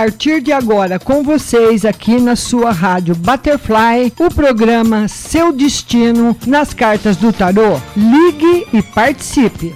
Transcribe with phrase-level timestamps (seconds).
[0.00, 6.72] Partir de agora com vocês aqui na sua rádio Butterfly, o programa Seu Destino nas
[6.72, 7.78] Cartas do Tarô.
[7.94, 9.74] Ligue e participe.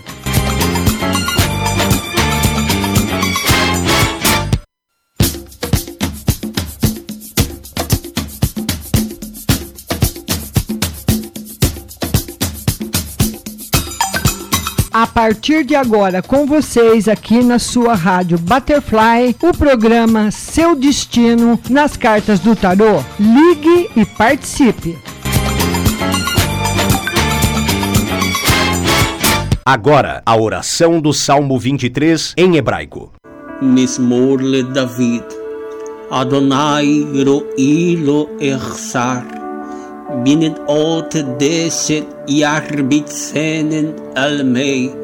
[15.15, 21.97] Partir de agora com vocês aqui na sua rádio Butterfly, o programa Seu Destino nas
[21.97, 23.01] cartas do tarô.
[23.21, 24.99] Ligue e participe.
[29.65, 33.13] Agora, a oração do Salmo 23 em hebraico.
[33.63, 34.41] Mismor
[34.73, 35.25] David.
[36.11, 39.25] Adonai ro'ilo echsar.
[40.23, 45.04] binnen ot deset yarbitzenen almei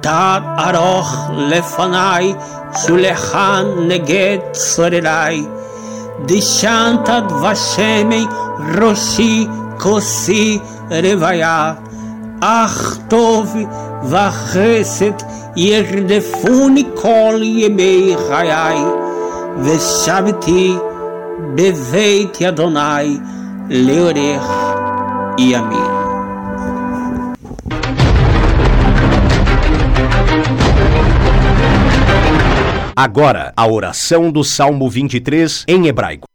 [0.00, 2.34] תת ארוך לפניי,
[2.86, 5.44] שולחן נגד צורריי.
[6.26, 8.26] דשנת דבשמי
[8.80, 9.46] ראשי
[9.78, 10.58] כוסי
[10.90, 11.74] רוויה.
[12.40, 13.56] אך טוב
[14.04, 15.12] וחסד
[15.56, 18.78] ירדפוני כל ימי חיי,
[19.58, 20.76] ושבתי
[21.54, 23.18] בבית אדוני
[23.70, 24.50] לאורך
[25.38, 25.87] ימים.
[33.01, 36.27] Agora, a oração do Salmo 23 em hebraico.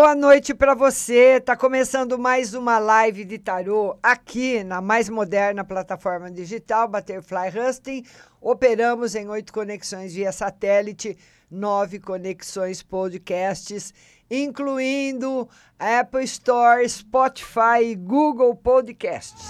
[0.00, 1.40] Boa noite para você.
[1.40, 8.04] Tá começando mais uma live de tarô aqui na mais moderna plataforma digital Butterfly Husting.
[8.40, 11.18] Operamos em oito conexões via satélite,
[11.50, 13.92] nove conexões podcasts,
[14.30, 19.48] incluindo Apple Store, Spotify e Google Podcasts.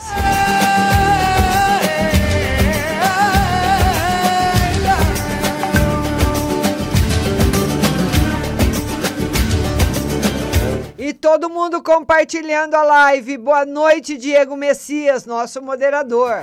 [11.09, 13.39] E todo mundo compartilhando a live.
[13.39, 16.43] Boa noite, Diego Messias, nosso moderador.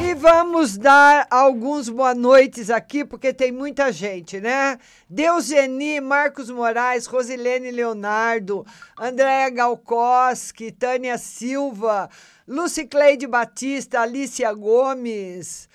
[0.00, 4.78] E vamos dar alguns boa noites aqui, porque tem muita gente, né?
[5.10, 8.64] Deuseni, Marcos Moraes, Rosilene Leonardo,
[8.96, 12.08] Andréa Galkoski, Tânia Silva,
[12.46, 15.67] Lucicleide Batista, Alicia Gomes.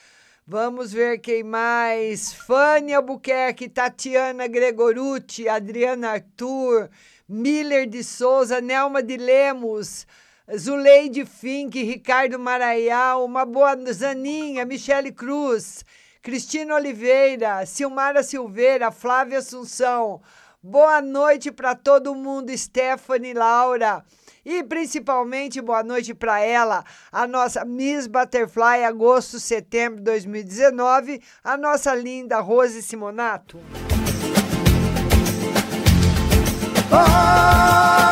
[0.45, 2.33] Vamos ver quem mais.
[2.33, 6.89] Fânia Albuquerque, Tatiana Gregorucci, Adriana Arthur,
[7.29, 10.05] Miller de Souza, Nelma de Lemos,
[10.53, 15.85] Zuleide Fink, Ricardo Maraial, uma boa Zaninha, Michele Cruz,
[16.21, 20.21] Cristina Oliveira, Silmara Silveira, Flávia Assunção.
[20.61, 24.03] Boa noite para todo mundo, Stephanie Laura.
[24.45, 31.55] E principalmente boa noite para ela, a nossa Miss Butterfly agosto, setembro de 2019, a
[31.55, 33.59] nossa linda Rose Simonato.
[36.91, 38.02] Oh!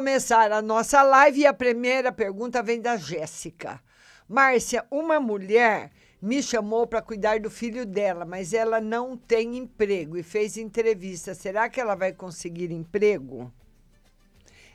[0.00, 3.78] Começar a nossa live e a primeira pergunta vem da Jéssica.
[4.26, 5.90] Márcia, uma mulher
[6.22, 11.34] me chamou para cuidar do filho dela, mas ela não tem emprego e fez entrevista.
[11.34, 13.52] Será que ela vai conseguir emprego?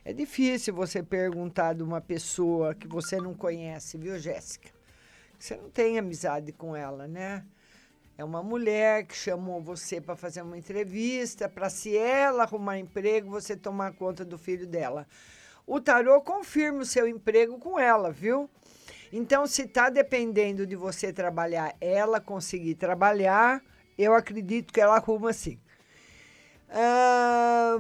[0.04, 4.70] É difícil você perguntar de uma pessoa que você não conhece, viu, Jéssica?
[5.40, 7.44] Você não tem amizade com ela, né?
[8.18, 13.30] É uma mulher que chamou você para fazer uma entrevista, para se ela arrumar emprego,
[13.30, 15.06] você tomar conta do filho dela.
[15.68, 18.50] O tarô confirma o seu emprego com ela, viu?
[19.12, 23.62] Então, se está dependendo de você trabalhar, ela conseguir trabalhar,
[23.98, 25.60] eu acredito que ela arruma sim.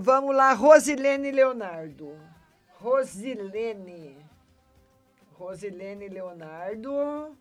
[0.01, 2.13] Vamos lá, Rosilene Leonardo.
[2.73, 4.17] Rosilene.
[5.33, 7.37] Rosilene Leonardo.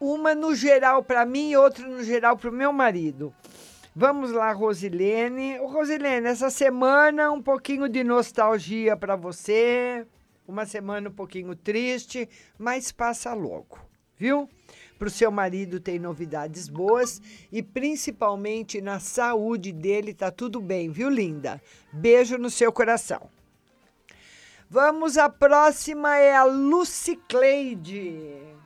[0.00, 3.34] Uma no geral para mim e outra no geral para o meu marido.
[3.94, 5.58] Vamos lá, Rosilene.
[5.58, 10.06] Ô, Rosilene, essa semana um pouquinho de nostalgia para você.
[10.46, 13.78] Uma semana um pouquinho triste, mas passa logo,
[14.16, 14.48] viu?
[14.98, 17.20] Para o seu marido tem novidades boas
[17.52, 21.60] e principalmente na saúde dele tá tudo bem, viu, linda?
[21.92, 23.28] Beijo no seu coração.
[24.70, 28.57] Vamos, a próxima é a Lucicleide.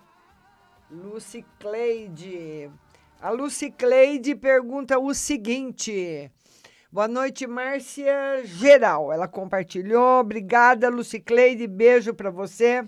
[0.92, 2.70] Lucy Cleide.
[3.18, 6.30] A Lucy Cleide pergunta o seguinte:
[6.92, 9.10] Boa noite, Márcia Geral.
[9.10, 10.20] Ela compartilhou.
[10.20, 11.66] Obrigada, Lucicleide.
[11.66, 12.86] Beijo para você.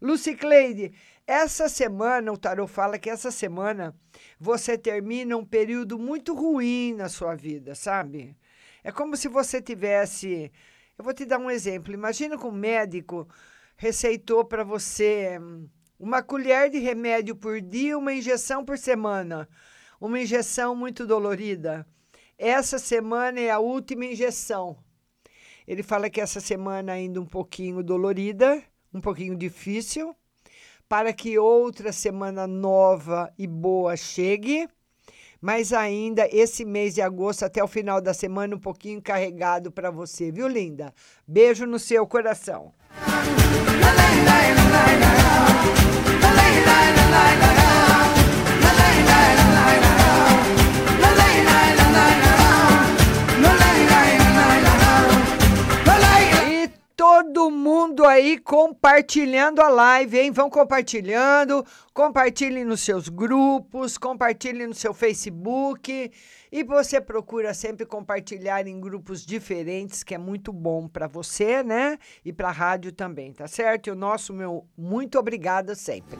[0.00, 0.94] Lucicleide,
[1.26, 3.94] essa semana, o Tarot fala que essa semana
[4.40, 8.34] você termina um período muito ruim na sua vida, sabe?
[8.82, 10.50] É como se você tivesse.
[10.96, 11.92] Eu vou te dar um exemplo.
[11.92, 13.28] Imagina que um médico
[13.76, 15.68] receitou para você hum,
[16.04, 19.48] uma colher de remédio por dia, uma injeção por semana.
[19.98, 21.86] Uma injeção muito dolorida.
[22.36, 24.76] Essa semana é a última injeção.
[25.66, 30.14] Ele fala que essa semana ainda um pouquinho dolorida, um pouquinho difícil,
[30.86, 34.68] para que outra semana nova e boa chegue.
[35.40, 39.90] Mas ainda esse mês de agosto, até o final da semana, um pouquinho carregado para
[39.90, 40.92] você, viu, linda?
[41.26, 42.74] Beijo no seu coração.
[46.66, 47.73] la la la la la
[57.24, 60.30] todo mundo aí compartilhando a live, hein?
[60.30, 61.64] Vão compartilhando,
[61.94, 66.12] compartilhem nos seus grupos, compartilhem no seu Facebook.
[66.52, 71.98] E você procura sempre compartilhar em grupos diferentes, que é muito bom para você, né?
[72.24, 73.86] E para a rádio também, tá certo?
[73.86, 76.18] E o nosso meu muito obrigada sempre.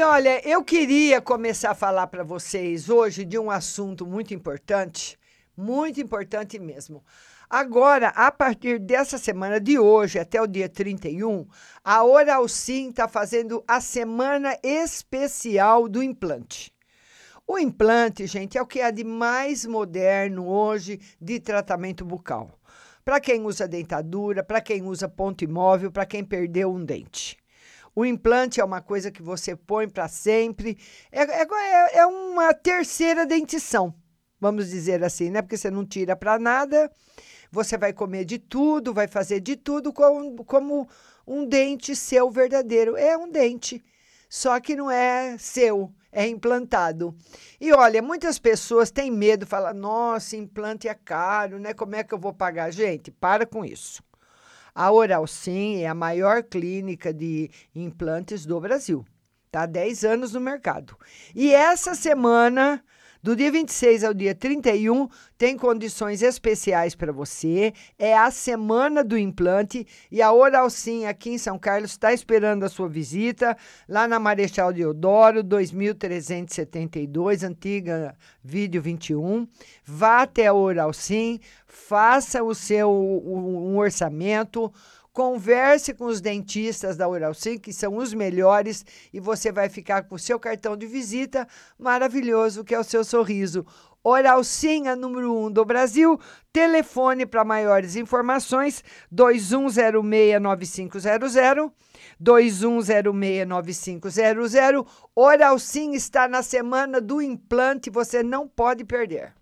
[0.00, 5.18] E olha, eu queria começar a falar para vocês hoje de um assunto muito importante,
[5.54, 7.04] muito importante mesmo.
[7.50, 11.46] Agora, a partir dessa semana de hoje até o dia 31,
[11.84, 16.72] a Oral Sim está fazendo a semana especial do implante.
[17.46, 22.58] O implante, gente, é o que há de mais moderno hoje de tratamento bucal.
[23.04, 27.39] Para quem usa dentadura, para quem usa ponto imóvel, para quem perdeu um dente.
[28.00, 30.78] O implante é uma coisa que você põe para sempre.
[31.12, 33.94] É, é, é, uma terceira dentição,
[34.40, 35.42] vamos dizer assim, né?
[35.42, 36.90] Porque você não tira para nada,
[37.52, 40.88] você vai comer de tudo, vai fazer de tudo como, como
[41.26, 42.96] um dente seu verdadeiro.
[42.96, 43.84] É um dente,
[44.30, 47.14] só que não é seu, é implantado.
[47.60, 51.74] E olha, muitas pessoas têm medo, falam: nossa, implante é caro, né?
[51.74, 52.70] Como é que eu vou pagar?
[52.70, 54.02] Gente, para com isso.
[54.74, 59.04] A Oral Sim é a maior clínica de implantes do Brasil.
[59.46, 60.96] Está há 10 anos no mercado.
[61.34, 62.84] E essa semana
[63.22, 67.74] do dia 26 ao dia 31, tem condições especiais para você.
[67.98, 72.64] É a semana do implante e a Oral Sim aqui em São Carlos está esperando
[72.64, 73.56] a sua visita
[73.88, 79.46] lá na Marechal Deodoro, 2372, antiga Vídeo 21.
[79.84, 84.72] Vá até a Oral Sim, faça o seu um orçamento
[85.12, 90.04] Converse com os dentistas da Oral Sim, que são os melhores, e você vai ficar
[90.04, 93.66] com o seu cartão de visita maravilhoso, que é o seu sorriso.
[94.02, 96.18] Oral Sim, a número 1 um do Brasil.
[96.52, 101.70] Telefone para maiores informações: 2106-9500.
[102.22, 104.86] 2106-9500.
[105.14, 109.34] Oral Sim está na semana do implante, você não pode perder.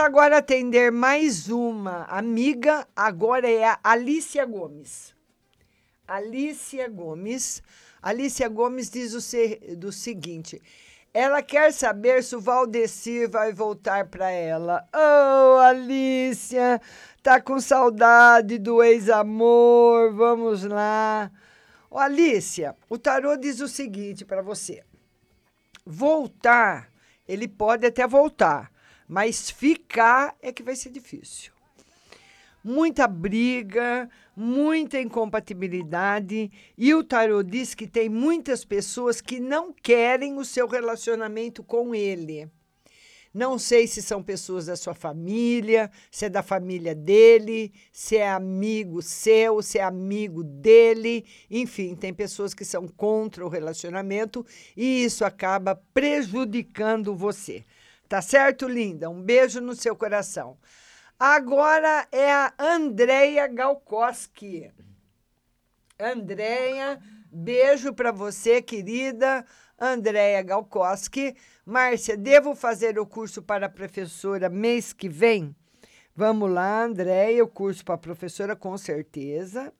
[0.00, 5.14] Agora atender mais uma amiga, agora é a Alicia Gomes.
[6.06, 7.62] Alicia Gomes.
[8.00, 10.62] Alicia Gomes diz o se, do seguinte:
[11.12, 14.88] ela quer saber se o Valdecir vai voltar para ela.
[14.94, 16.80] Oh, Alicia,
[17.22, 20.14] tá com saudade do ex-amor.
[20.14, 21.30] Vamos lá.
[21.90, 24.84] Oh, Alicia, o tarô diz o seguinte para você:
[25.84, 26.88] voltar,
[27.26, 28.70] ele pode até voltar
[29.08, 31.52] mas ficar é que vai ser difícil.
[32.62, 40.36] Muita briga, muita incompatibilidade, e o tarot diz que tem muitas pessoas que não querem
[40.36, 42.50] o seu relacionamento com ele.
[43.32, 48.28] Não sei se são pessoas da sua família, se é da família dele, se é
[48.28, 51.24] amigo seu, se é amigo dele.
[51.50, 54.44] Enfim, tem pessoas que são contra o relacionamento
[54.76, 57.64] e isso acaba prejudicando você.
[58.08, 59.10] Tá certo, linda?
[59.10, 60.56] Um beijo no seu coração.
[61.18, 64.72] Agora é a Andreia Galkoski.
[66.00, 66.98] Andreia,
[67.30, 69.44] beijo para você, querida.
[69.78, 71.36] Andréia Galkoski.
[71.66, 75.54] Márcia, devo fazer o curso para professora mês que vem?
[76.16, 79.70] Vamos lá, Andréia, o curso para professora, com certeza.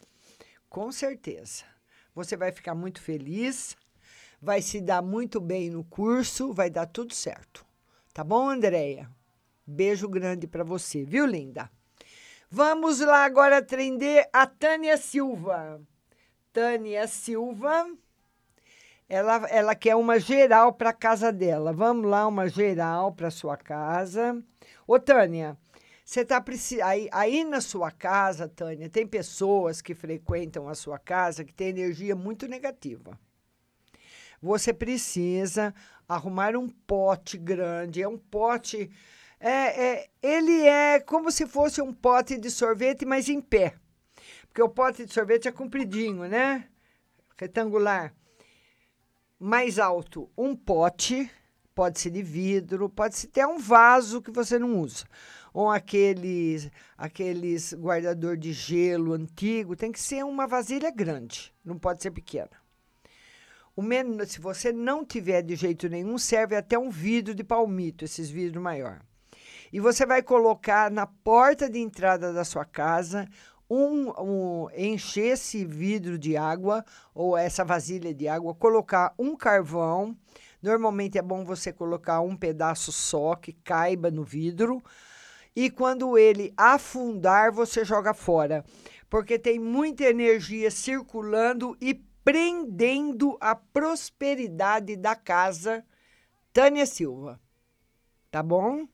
[0.68, 1.64] Com certeza.
[2.14, 3.74] Você vai ficar muito feliz,
[4.40, 7.67] vai se dar muito bem no curso, vai dar tudo certo.
[8.18, 9.08] Tá bom, Andréia?
[9.64, 11.70] Beijo grande para você, viu, linda?
[12.50, 15.80] Vamos lá agora atender a Tânia Silva.
[16.52, 17.88] Tânia Silva.
[19.08, 21.72] Ela, ela quer uma geral para casa dela.
[21.72, 24.42] Vamos lá, uma geral para sua casa.
[24.84, 25.56] Ô, Tânia,
[26.04, 26.44] você está
[26.82, 31.68] aí, aí na sua casa, Tânia, tem pessoas que frequentam a sua casa que têm
[31.68, 33.16] energia muito negativa.
[34.42, 35.72] Você precisa
[36.08, 38.02] arrumar um pote grande.
[38.02, 38.90] É um pote.
[39.38, 43.74] É, é, ele é como se fosse um pote de sorvete, mas em pé.
[44.48, 46.66] Porque o pote de sorvete é compridinho, né?
[47.36, 48.14] Retangular.
[49.38, 51.30] Mais alto, um pote,
[51.72, 55.06] pode ser de vidro, pode ser até um vaso que você não usa.
[55.54, 62.02] Ou aqueles, aqueles guardador de gelo antigo, tem que ser uma vasilha grande, não pode
[62.02, 62.50] ser pequena.
[63.82, 68.28] Men se você não tiver de jeito nenhum, serve até um vidro de palmito, esses
[68.28, 69.00] vidros maior.
[69.72, 73.28] E você vai colocar na porta de entrada da sua casa
[73.70, 80.16] um, um, encher esse vidro de água ou essa vasilha de água, colocar um carvão.
[80.62, 84.82] Normalmente é bom você colocar um pedaço só que caiba no vidro.
[85.54, 88.64] E quando ele afundar, você joga fora,
[89.10, 91.94] porque tem muita energia circulando e
[92.28, 95.82] prendendo a prosperidade da casa.
[96.52, 97.40] Tânia Silva.
[98.30, 98.86] Tá bom?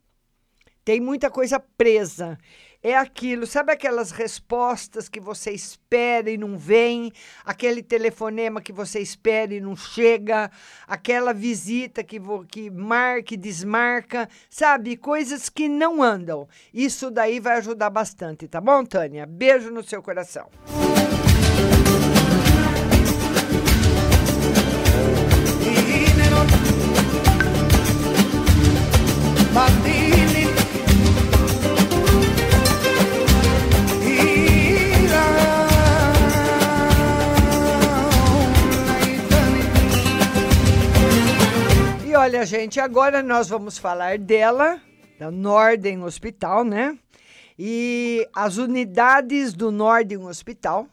[0.85, 2.39] Tem muita coisa presa
[2.85, 7.11] é aquilo, sabe aquelas respostas que você espera e não vem,
[7.43, 10.51] aquele telefonema que você espera e não chega,
[10.87, 14.99] aquela visita que, que marca e desmarca, sabe?
[14.99, 16.47] Coisas que não andam.
[16.75, 19.25] Isso daí vai ajudar bastante, tá bom, Tânia?
[19.25, 20.51] Beijo no seu coração.
[42.45, 44.81] Gente, agora nós vamos falar dela,
[45.19, 46.99] da Norden Hospital, né?
[47.59, 50.89] E as unidades do Norden Hospital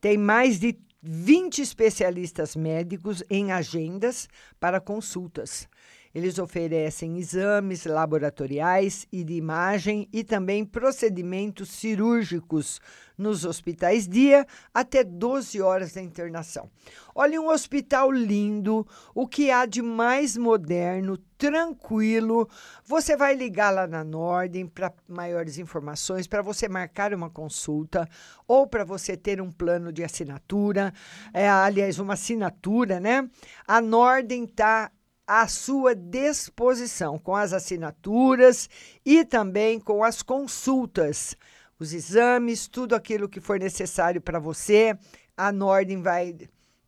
[0.00, 5.68] têm mais de 20 especialistas médicos em agendas para consultas.
[6.14, 12.80] Eles oferecem exames laboratoriais e de imagem e também procedimentos cirúrgicos
[13.18, 16.70] nos hospitais dia até 12 horas da internação.
[17.14, 22.48] Olha, um hospital lindo, o que há de mais moderno, tranquilo.
[22.84, 28.08] Você vai ligar lá na Nordem para maiores informações, para você marcar uma consulta
[28.46, 30.92] ou para você ter um plano de assinatura,
[31.32, 33.28] é, aliás, uma assinatura, né?
[33.66, 34.90] A Nordem está
[35.26, 38.68] à sua disposição com as assinaturas
[39.04, 41.36] e também com as consultas,
[41.78, 44.96] os exames, tudo aquilo que for necessário para você.
[45.36, 46.36] A Nordem vai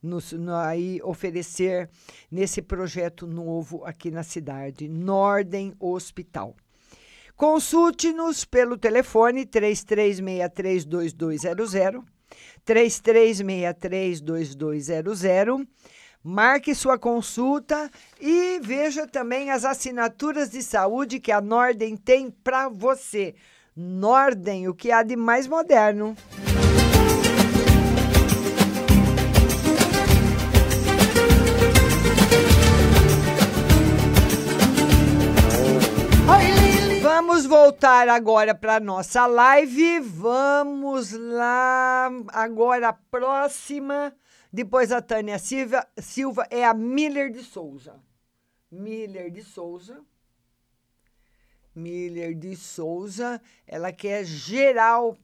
[0.03, 1.90] nos no, aí oferecer
[2.31, 6.55] nesse projeto novo aqui na cidade, Nordem Hospital.
[7.35, 12.05] Consulte-nos pelo telefone 33632200,
[12.66, 15.66] 33632200
[16.28, 17.88] Marque sua consulta
[18.20, 23.36] e veja também as assinaturas de saúde que a Nordem tem para você.
[23.76, 26.16] Nordem, o que há de mais moderno.
[37.02, 40.00] Vamos voltar agora para nossa live.
[40.00, 42.10] Vamos lá.
[42.32, 44.12] Agora a próxima
[44.57, 48.03] depois a Tânia Silva, Silva é a Miller de Souza.
[48.71, 50.03] Miller de Souza.
[51.75, 55.14] Miller de Souza, ela quer geral,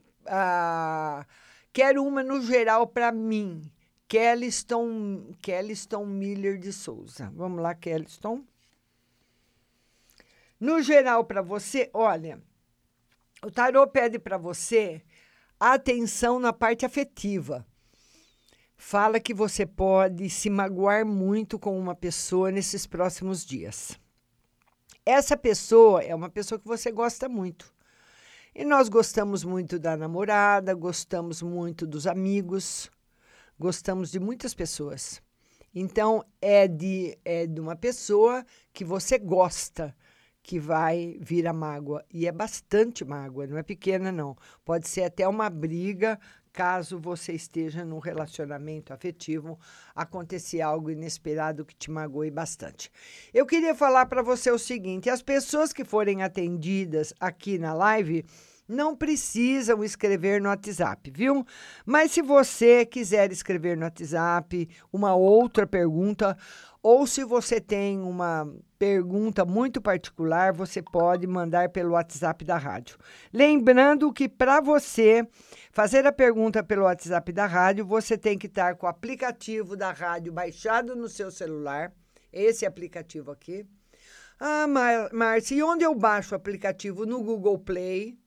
[1.72, 3.62] quer uma no geral para mim.
[4.06, 7.32] Kellyston, Kellyston Miller de Souza.
[7.34, 8.44] Vamos lá, Kellyston.
[10.60, 12.38] No geral para você, olha,
[13.42, 15.02] o tarô pede para você
[15.58, 17.66] atenção na parte afetiva
[18.82, 23.98] fala que você pode se magoar muito com uma pessoa nesses próximos dias.
[25.06, 27.72] Essa pessoa é uma pessoa que você gosta muito.
[28.52, 32.90] E nós gostamos muito da namorada, gostamos muito dos amigos,
[33.56, 35.22] gostamos de muitas pessoas.
[35.72, 39.96] Então, é de, é de uma pessoa que você gosta
[40.42, 42.04] que vai vir a mágoa.
[42.12, 44.36] E é bastante mágoa, não é pequena, não.
[44.64, 46.18] Pode ser até uma briga,
[46.52, 49.58] caso você esteja num relacionamento afetivo,
[49.94, 52.90] acontecer algo inesperado que te magoe bastante.
[53.32, 58.24] Eu queria falar para você o seguinte: as pessoas que forem atendidas aqui na live
[58.68, 61.44] não precisam escrever no WhatsApp, viu?
[61.84, 66.36] Mas se você quiser escrever no WhatsApp uma outra pergunta,
[66.82, 72.98] ou se você tem uma pergunta muito particular, você pode mandar pelo WhatsApp da rádio.
[73.32, 75.24] Lembrando que para você
[75.70, 79.92] fazer a pergunta pelo WhatsApp da rádio, você tem que estar com o aplicativo da
[79.92, 81.92] rádio baixado no seu celular,
[82.32, 83.64] esse aplicativo aqui.
[84.40, 84.66] Ah,
[85.12, 87.06] Márcia, e onde eu baixo o aplicativo?
[87.06, 88.18] No Google Play.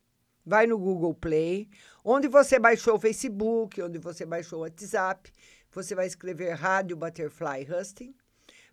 [0.46, 1.68] Vai no Google Play,
[2.04, 5.32] onde você baixou o Facebook, onde você baixou o WhatsApp,
[5.72, 8.16] você vai escrever Rádio Butterfly Husting.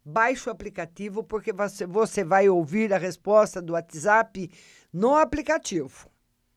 [0.04, 4.50] Baixe o aplicativo porque você, vai ouvir a resposta do WhatsApp
[4.92, 6.10] no aplicativo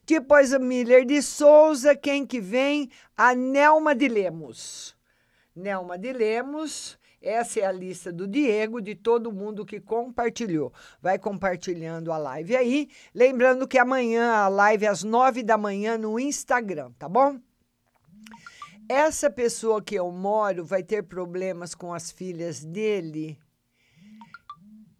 [0.05, 2.89] Depois o Miller de Souza, quem que vem?
[3.15, 4.97] A Nelma de Lemos.
[5.55, 10.73] Nelma de Lemos, essa é a lista do Diego, de todo mundo que compartilhou.
[11.01, 12.89] Vai compartilhando a live aí.
[13.15, 17.39] Lembrando que amanhã a live às nove da manhã no Instagram, tá bom?
[18.89, 23.39] Essa pessoa que eu moro vai ter problemas com as filhas dele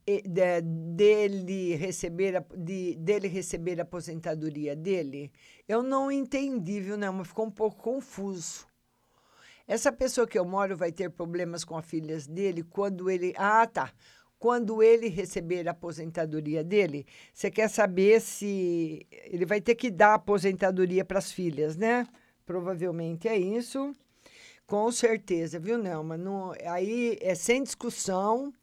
[0.06, 5.32] de, dele receber a, de, dele receber a aposentadoria dele,
[5.68, 8.66] eu não entendi, viu, não, mas ficou um pouco confuso.
[9.68, 13.34] Essa pessoa que eu moro vai ter problemas com as filhas dele quando ele.
[13.38, 13.92] Ah, tá.
[14.38, 20.16] Quando ele receber a aposentadoria dele, você quer saber se ele vai ter que dar
[20.16, 22.06] aposentadoria para as filhas, né?
[22.46, 23.96] Provavelmente é isso.
[24.68, 26.18] Com certeza, viu, Nelma?
[26.18, 28.54] Não, aí é sem discussão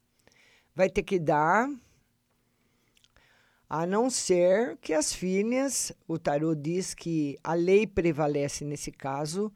[0.75, 1.69] vai ter que dar,
[3.69, 9.53] a não ser que as filhas, o tarô diz que a lei prevalece nesse caso,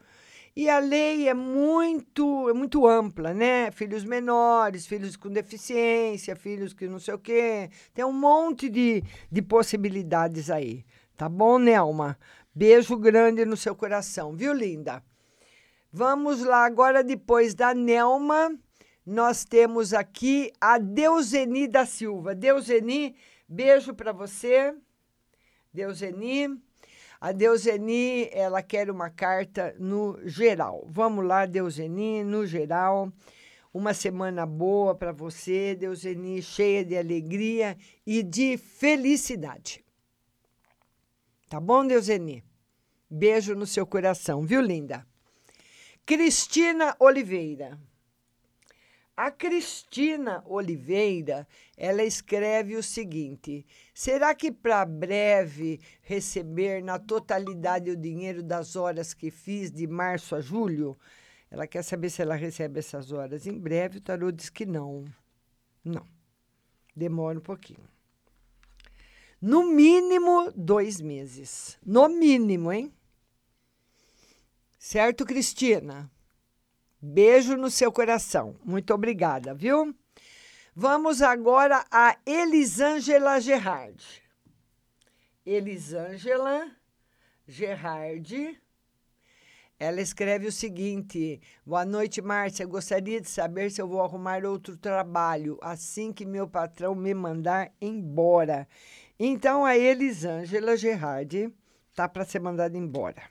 [0.57, 3.73] e a lei é muito, é muito ampla, né?
[3.73, 7.71] Filhos menores, filhos com deficiência, filhos que não sei o quê.
[7.93, 10.85] Tem um monte de, de possibilidades aí.
[11.17, 12.17] Tá bom, Nelma?
[12.55, 15.03] Beijo grande no seu coração, viu, linda?
[15.93, 18.57] Vamos lá agora, depois da Nelma,
[19.05, 22.33] nós temos aqui a Deuseni da Silva.
[22.33, 23.17] Deuseni,
[23.49, 24.73] beijo para você.
[25.73, 26.63] Deuseni.
[27.21, 30.87] A Deuseni, ela quer uma carta no geral.
[30.89, 33.13] Vamos lá, Deuseni, no geral.
[33.73, 39.85] Uma semana boa para você, Deuseni, cheia de alegria e de felicidade.
[41.49, 42.45] Tá bom, Deuseni?
[43.11, 45.07] Beijo no seu coração, viu, linda?
[46.07, 47.79] Cristina Oliveira.
[49.17, 51.47] A Cristina Oliveira,
[51.77, 59.15] ela escreve o seguinte: será que para breve receber na totalidade o dinheiro das horas
[59.15, 60.99] que fiz de março a julho?
[61.49, 63.99] Ela quer saber se ela recebe essas horas em breve.
[63.99, 65.05] O tarô diz que não.
[65.85, 66.05] Não.
[66.97, 67.89] Demora um pouquinho.
[69.41, 71.79] No mínimo dois meses.
[71.87, 72.93] No mínimo, hein?
[74.77, 76.11] Certo, Cristina?
[77.07, 78.57] Beijo no seu coração.
[78.65, 79.95] Muito obrigada, viu?
[80.75, 84.03] Vamos agora a Elisângela Gerard.
[85.45, 86.67] Elisângela
[87.47, 88.59] Gerard.
[89.79, 92.65] Ela escreve o seguinte: Boa noite, Márcia.
[92.65, 97.71] Gostaria de saber se eu vou arrumar outro trabalho assim que meu patrão me mandar
[97.83, 98.67] embora.
[99.19, 101.53] Então, a Elisângela Gerard
[101.95, 103.23] tá para ser mandada embora,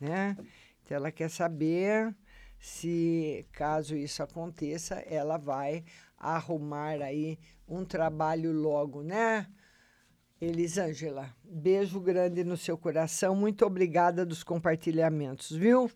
[0.00, 0.36] né?
[0.82, 2.12] Então, ela quer saber
[2.58, 5.84] se caso isso aconteça, ela vai
[6.16, 9.46] arrumar aí um trabalho logo, né?
[10.40, 13.34] Elisângela, beijo grande no seu coração.
[13.34, 15.90] Muito obrigada dos compartilhamentos, viu?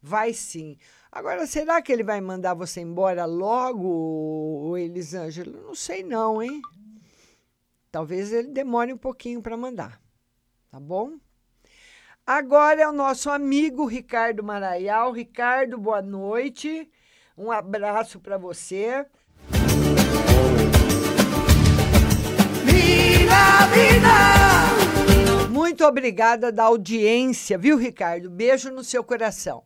[0.00, 0.76] Vai sim.
[1.10, 5.60] Agora, será que ele vai mandar você embora logo, Elisângela?
[5.62, 6.60] Não sei não, hein?
[7.90, 10.00] Talvez ele demore um pouquinho para mandar.
[10.70, 11.18] Tá bom?
[12.30, 15.12] Agora é o nosso amigo Ricardo Maraial.
[15.12, 16.86] Ricardo, boa noite.
[17.34, 19.06] Um abraço para você.
[25.50, 28.28] Muito obrigada da audiência, viu, Ricardo?
[28.28, 29.64] Beijo no seu coração.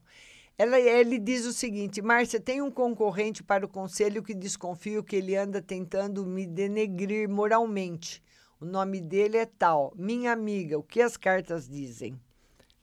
[0.57, 5.17] Ela, ele diz o seguinte: Márcia, tem um concorrente para o conselho que desconfio que
[5.17, 8.23] ele anda tentando me denegrir moralmente.
[8.61, 9.93] O nome dele é tal.
[9.97, 12.17] Minha amiga, o que as cartas dizem?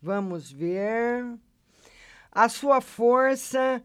[0.01, 1.37] Vamos ver.
[2.31, 3.83] A sua força.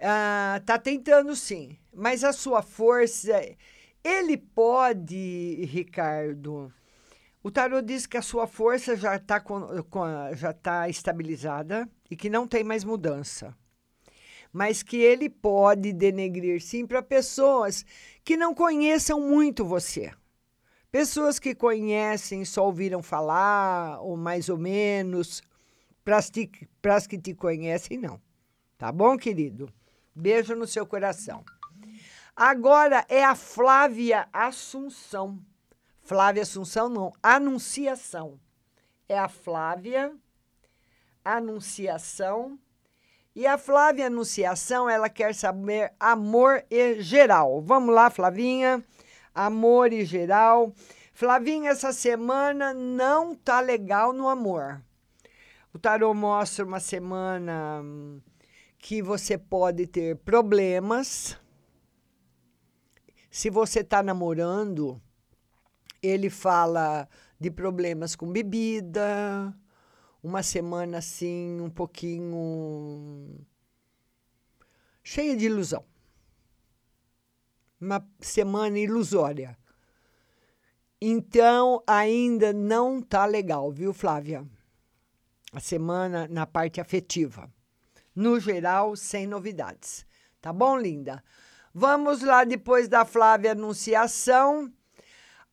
[0.00, 3.40] Ah, tá tentando sim, mas a sua força.
[4.02, 6.72] Ele pode, Ricardo.
[7.42, 9.42] O tarot diz que a sua força já está
[10.62, 13.54] tá estabilizada e que não tem mais mudança.
[14.52, 17.84] Mas que ele pode denegrir sim para pessoas
[18.24, 20.12] que não conheçam muito você.
[20.90, 25.42] Pessoas que conhecem, só ouviram falar, ou mais ou menos.
[26.02, 26.16] Para
[26.96, 28.18] as que te conhecem, não.
[28.78, 29.68] Tá bom, querido?
[30.14, 31.44] Beijo no seu coração.
[32.34, 35.38] Agora é a Flávia Assunção.
[36.00, 38.40] Flávia Assunção, não, Anunciação.
[39.06, 40.14] É a Flávia
[41.22, 42.58] Anunciação.
[43.34, 47.60] E a Flávia Anunciação, ela quer saber amor e geral.
[47.60, 48.82] Vamos lá, Flavinha.
[49.38, 50.74] Amor e geral.
[51.12, 54.82] Flavinha, essa semana não tá legal no amor.
[55.72, 57.84] O tarô mostra uma semana
[58.78, 61.38] que você pode ter problemas.
[63.30, 65.00] Se você está namorando,
[66.02, 69.54] ele fala de problemas com bebida,
[70.20, 73.46] uma semana assim, um pouquinho
[75.00, 75.84] cheia de ilusão.
[77.80, 79.56] Uma semana ilusória.
[81.00, 84.44] Então, ainda não tá legal, viu, Flávia?
[85.52, 87.48] A semana na parte afetiva.
[88.14, 90.04] No geral, sem novidades.
[90.40, 91.22] Tá bom, linda?
[91.72, 94.72] Vamos lá depois da Flávia Anunciação.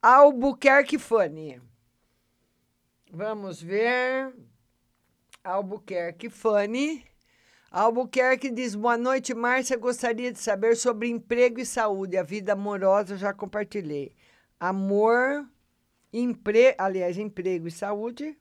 [0.02, 1.62] Albuquerque Fanny.
[3.12, 4.34] Vamos ver.
[5.44, 7.06] Albuquerque Fanny.
[7.76, 9.76] Albuquerque diz: Boa noite, Márcia.
[9.76, 12.16] Gostaria de saber sobre emprego e saúde.
[12.16, 14.16] A vida amorosa já compartilhei.
[14.58, 15.46] Amor,
[16.14, 16.74] empre...
[16.78, 18.38] aliás, emprego e saúde.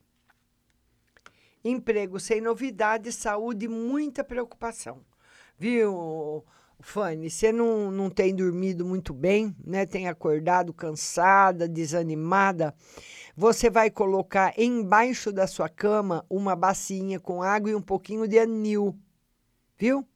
[1.65, 5.01] Emprego sem novidade, saúde, muita preocupação.
[5.59, 6.45] Viu,
[6.79, 7.29] Fanny?
[7.29, 9.85] Você não, não tem dormido muito bem, né?
[9.85, 12.73] Tem acordado cansada, desanimada.
[13.37, 18.39] Você vai colocar embaixo da sua cama uma bacinha com água e um pouquinho de
[18.39, 18.97] anil
[19.85, 20.07] viu?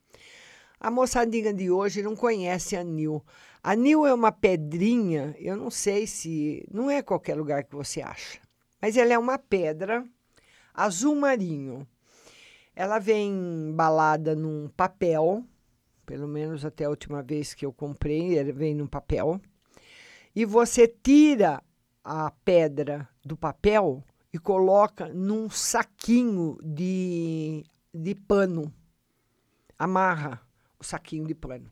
[0.79, 3.23] A moçadinha de hoje não conhece anil.
[3.61, 6.65] Anil é uma pedrinha, eu não sei se.
[6.71, 8.39] Não é qualquer lugar que você acha,
[8.81, 10.03] mas ela é uma pedra
[10.73, 11.87] azul marinho.
[12.75, 15.43] Ela vem embalada num papel,
[16.03, 19.39] pelo menos até a última vez que eu comprei, ela vem num papel.
[20.33, 21.61] E você tira
[22.03, 24.03] a pedra do papel
[24.33, 28.73] e coloca num saquinho de, de pano
[29.79, 30.41] amarra
[30.77, 31.71] o saquinho de pano.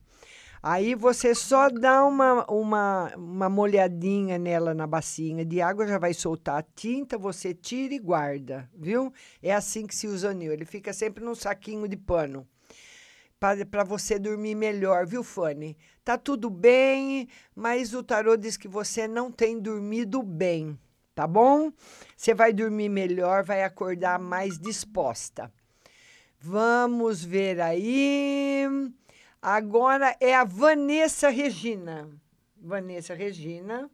[0.63, 6.13] Aí você só dá uma, uma, uma molhadinha nela na bacinha de água, já vai
[6.13, 9.13] soltar a tinta, você tira e guarda, viu?
[9.41, 10.51] É assim que se usa o anil.
[10.51, 12.47] Ele fica sempre num saquinho de pano.
[13.39, 15.77] Para você dormir melhor, viu, Fanny?
[16.03, 20.77] Tá tudo bem, mas o tarô diz que você não tem dormido bem,
[21.13, 21.71] tá bom?
[22.15, 25.51] Você vai dormir melhor, vai acordar mais disposta.
[26.39, 28.65] Vamos ver aí.
[29.41, 32.09] Agora é a Vanessa Regina.
[32.55, 33.89] Vanessa Regina.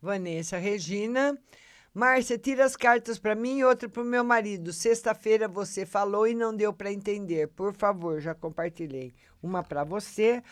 [0.00, 1.38] Vanessa Regina.
[1.94, 4.72] Márcia, tira as cartas para mim e outra para o meu marido.
[4.72, 7.48] Sexta-feira você falou e não deu para entender.
[7.48, 9.12] Por favor, já compartilhei.
[9.42, 10.42] Uma para você.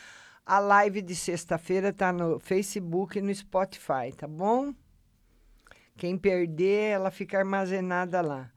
[0.45, 4.75] A live de sexta-feira está no Facebook e no Spotify, tá bom?
[5.97, 8.51] Quem perder, ela fica armazenada lá.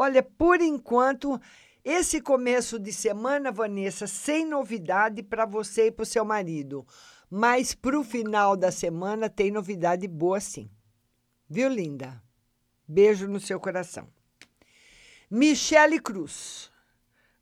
[0.00, 1.40] Olha, por enquanto,
[1.84, 6.86] esse começo de semana, Vanessa, sem novidade para você e para o seu marido.
[7.28, 10.70] Mas para o final da semana tem novidade boa sim.
[11.50, 12.22] Viu, linda?
[12.86, 14.06] Beijo no seu coração.
[15.28, 16.70] Michele Cruz.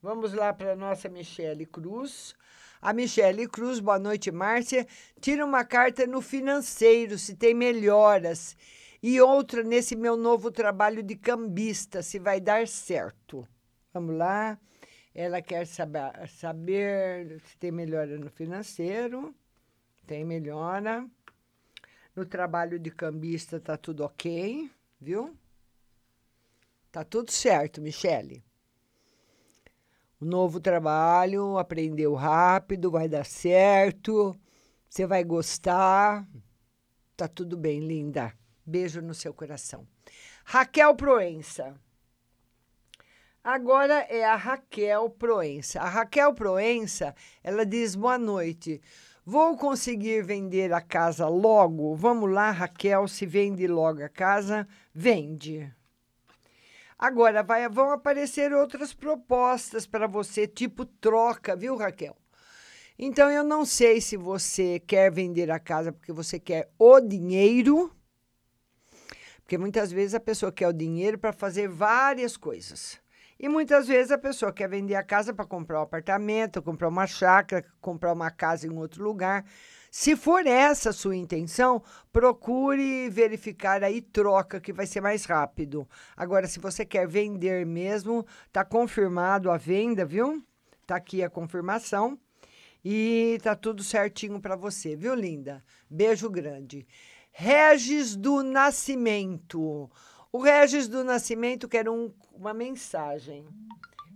[0.01, 2.35] Vamos lá para nossa Michele Cruz.
[2.81, 4.87] A Michele Cruz, boa noite, Márcia.
[5.21, 8.57] Tira uma carta no financeiro, se tem melhoras
[9.03, 13.47] e outra nesse meu novo trabalho de cambista, se vai dar certo.
[13.93, 14.59] Vamos lá.
[15.15, 19.35] Ela quer saber, saber se tem melhora no financeiro.
[20.07, 21.07] Tem melhora.
[22.15, 25.37] No trabalho de cambista tá tudo ok, viu?
[26.93, 28.43] Tá tudo certo, Michele.
[30.19, 34.35] O novo trabalho, aprendeu rápido, vai dar certo.
[34.89, 36.27] Você vai gostar.
[37.17, 38.33] Tá tudo bem, linda.
[38.66, 39.87] Beijo no seu coração.
[40.44, 41.79] Raquel Proença.
[43.44, 45.81] Agora é a Raquel Proença.
[45.81, 48.81] A Raquel Proença, ela diz boa noite.
[49.24, 51.94] Vou conseguir vender a casa logo?
[51.94, 55.72] Vamos lá, Raquel, se vende logo a casa, vende.
[56.98, 62.16] Agora vai, vão aparecer outras propostas para você, tipo troca, viu, Raquel?
[62.98, 67.94] Então eu não sei se você quer vender a casa porque você quer o dinheiro,
[69.47, 72.99] porque muitas vezes a pessoa quer o dinheiro para fazer várias coisas.
[73.39, 77.07] E muitas vezes a pessoa quer vender a casa para comprar um apartamento, comprar uma
[77.07, 79.45] chácara, comprar uma casa em outro lugar.
[79.89, 81.81] Se for essa a sua intenção,
[82.13, 85.89] procure verificar aí troca, que vai ser mais rápido.
[86.17, 90.43] Agora, se você quer vender mesmo, tá confirmado a venda, viu?
[90.85, 92.19] Tá aqui a confirmação.
[92.85, 95.63] E tá tudo certinho para você, viu, linda?
[95.89, 96.85] Beijo grande.
[97.38, 99.90] Regis do Nascimento.
[100.33, 103.46] O Regis do Nascimento quer um, uma mensagem.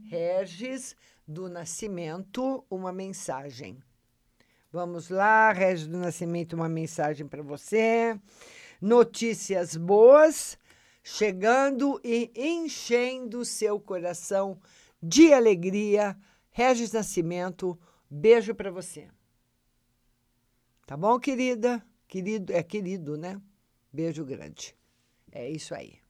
[0.09, 0.97] Regis
[1.29, 3.77] do Nascimento, uma mensagem.
[4.73, 8.19] Vamos lá, Regis do Nascimento, uma mensagem para você.
[8.81, 10.57] Notícias boas
[11.05, 14.59] chegando e enchendo seu coração
[15.03, 16.17] de alegria.
[16.51, 17.79] Regis Nascimento,
[18.11, 19.09] beijo para você.
[20.87, 21.85] Tá bom, querida?
[22.11, 23.41] Querido, é querido, né?
[23.93, 24.77] Beijo grande.
[25.31, 26.01] É isso aí.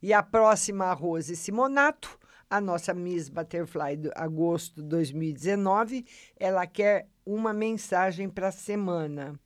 [0.00, 2.18] E a próxima, a Rose Simonato,
[2.48, 9.38] a nossa Miss Butterfly de agosto de 2019, ela quer uma mensagem para a semana.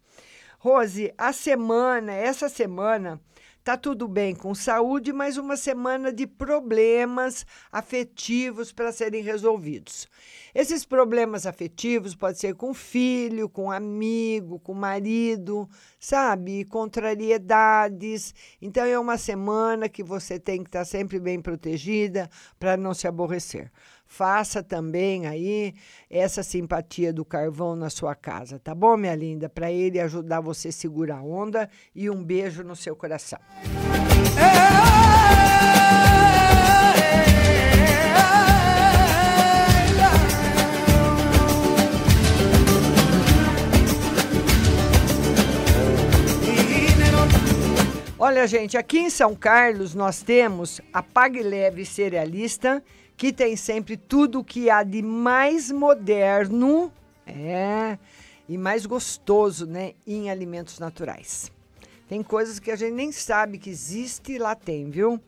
[0.60, 3.20] Rose, a semana, essa semana,
[3.66, 10.06] Tá tudo bem com saúde, mas uma semana de problemas afetivos para serem resolvidos.
[10.54, 16.64] Esses problemas afetivos pode ser com filho, com amigo, com marido, sabe?
[16.66, 18.32] Contrariedades.
[18.62, 22.94] Então é uma semana que você tem que estar tá sempre bem protegida para não
[22.94, 23.72] se aborrecer
[24.06, 25.74] faça também aí
[26.08, 29.48] essa simpatia do carvão na sua casa, tá bom, minha linda?
[29.48, 33.38] Para ele ajudar você a segurar a onda e um beijo no seu coração.
[48.18, 52.82] Olha, gente, aqui em São Carlos nós temos a Pague Leve Cerealista
[53.16, 56.92] que tem sempre tudo que há de mais moderno,
[57.26, 57.98] é,
[58.48, 61.50] e mais gostoso, né, em alimentos naturais.
[62.08, 65.20] Tem coisas que a gente nem sabe que existe e lá tem, viu?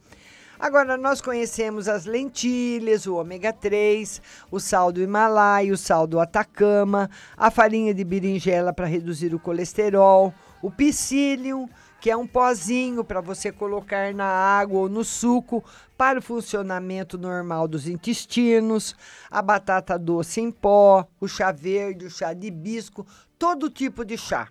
[0.60, 4.20] Agora, nós conhecemos as lentilhas, o ômega 3,
[4.50, 9.38] o sal do Himalaia, o sal do Atacama, a farinha de berinjela para reduzir o
[9.38, 11.68] colesterol, o psyllium,
[12.00, 15.64] que é um pozinho para você colocar na água ou no suco
[15.98, 18.94] para o funcionamento normal dos intestinos,
[19.28, 23.04] a batata doce em pó, o chá verde, o chá de hibisco,
[23.36, 24.48] todo tipo de chá.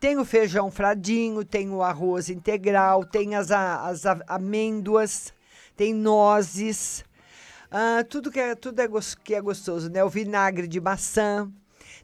[0.00, 5.34] Tem o feijão fradinho, tem o arroz integral, tem as, as amêndoas,
[5.76, 7.04] tem nozes,
[7.70, 8.88] ah, tudo, que é, tudo é,
[9.22, 10.02] que é gostoso, né?
[10.02, 11.52] O vinagre de maçã,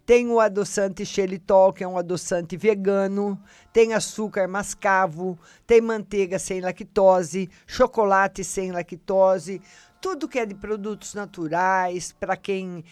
[0.06, 3.40] tem o adoçante xelitol, que é um adoçante vegano,
[3.72, 9.62] tem açúcar mascavo, tem manteiga sem lactose, chocolate sem lactose,
[10.00, 12.84] tudo que é de produtos naturais, para quem,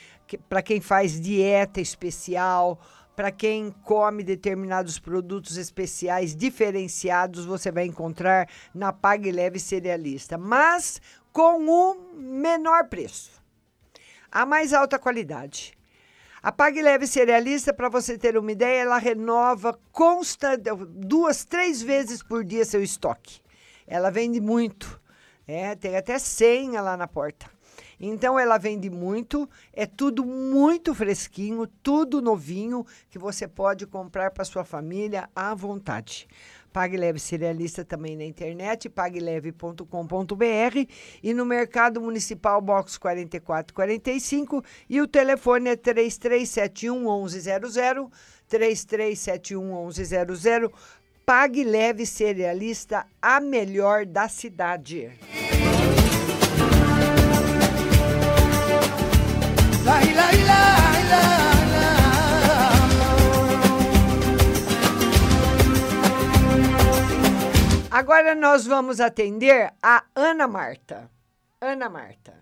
[0.48, 2.81] para quem faz dieta especial,
[3.14, 10.99] para quem come determinados produtos especiais diferenciados, você vai encontrar na Pague Leve Cerealista, mas
[11.30, 13.43] com o menor preço.
[14.30, 15.76] A mais alta qualidade.
[16.43, 22.20] A Pague Leve Cerealista, para você ter uma ideia, ela renova consta duas, três vezes
[22.20, 23.40] por dia seu estoque.
[23.86, 25.01] Ela vende muito.
[25.47, 27.49] É, tem até senha lá na porta.
[28.01, 34.45] Então ela vende muito, é tudo muito fresquinho, tudo novinho que você pode comprar para
[34.45, 36.26] sua família à vontade.
[36.73, 40.89] Pague Leve Cerealista também na internet, pagleve.com.br
[41.23, 48.11] e no Mercado Municipal Box 4445 e o telefone é 3371 1100,
[48.49, 50.70] 3371 1100.
[51.25, 55.12] Pague Leve Cerealista, a melhor da cidade.
[59.85, 60.82] La, la, la,
[67.95, 71.11] Agora nós vamos atender a Ana Marta.
[71.61, 72.32] Ana Marta.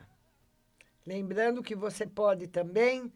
[1.04, 3.12] Lembrando que você pode também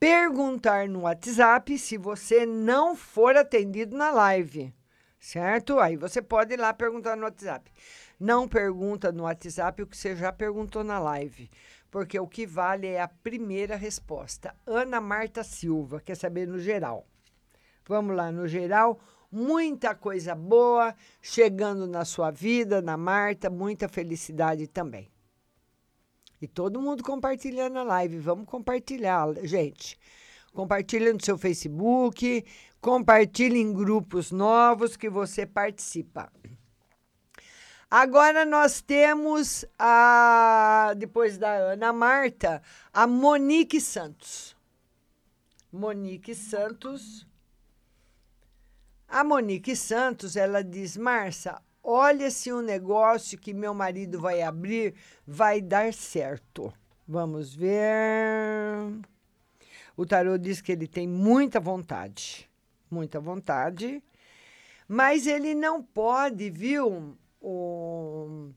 [0.00, 4.74] perguntar no WhatsApp se você não for atendido na live,
[5.20, 5.78] certo?
[5.78, 7.70] Aí você pode ir lá perguntar no WhatsApp.
[8.18, 11.50] não pergunta no WhatsApp o que você já perguntou na live,
[11.90, 14.56] porque o que vale é a primeira resposta.
[14.66, 17.06] Ana Marta Silva, quer saber no geral.
[17.86, 18.98] Vamos lá, no geral,
[19.30, 25.10] muita coisa boa chegando na sua vida, na Marta, muita felicidade também.
[26.40, 28.18] E todo mundo compartilhando a live.
[28.18, 29.98] Vamos compartilhar, gente.
[30.52, 32.44] Compartilha no seu Facebook,
[32.80, 36.32] compartilhe em grupos novos que você participa.
[37.90, 42.60] Agora nós temos a depois da Ana Marta,
[42.92, 44.56] a Monique Santos.
[45.72, 47.26] Monique Santos.
[49.08, 54.94] A Monique Santos, ela diz: "Marça, olha se o negócio que meu marido vai abrir
[55.26, 56.72] vai dar certo.
[57.06, 59.00] Vamos ver.
[59.96, 62.50] O tarô diz que ele tem muita vontade,
[62.90, 64.02] muita vontade,
[64.88, 68.50] mas ele não pode, viu, o,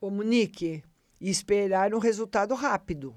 [0.00, 0.82] o Monique,
[1.20, 3.14] esperar um resultado rápido.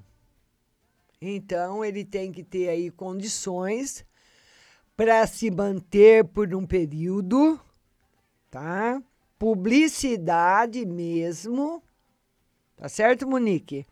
[1.21, 4.05] Então, ele tem que ter aí condições
[4.97, 7.57] para se manter por um período,
[8.51, 9.01] tá?
[9.39, 11.81] Publicidade mesmo,
[12.75, 13.85] tá certo, Monique?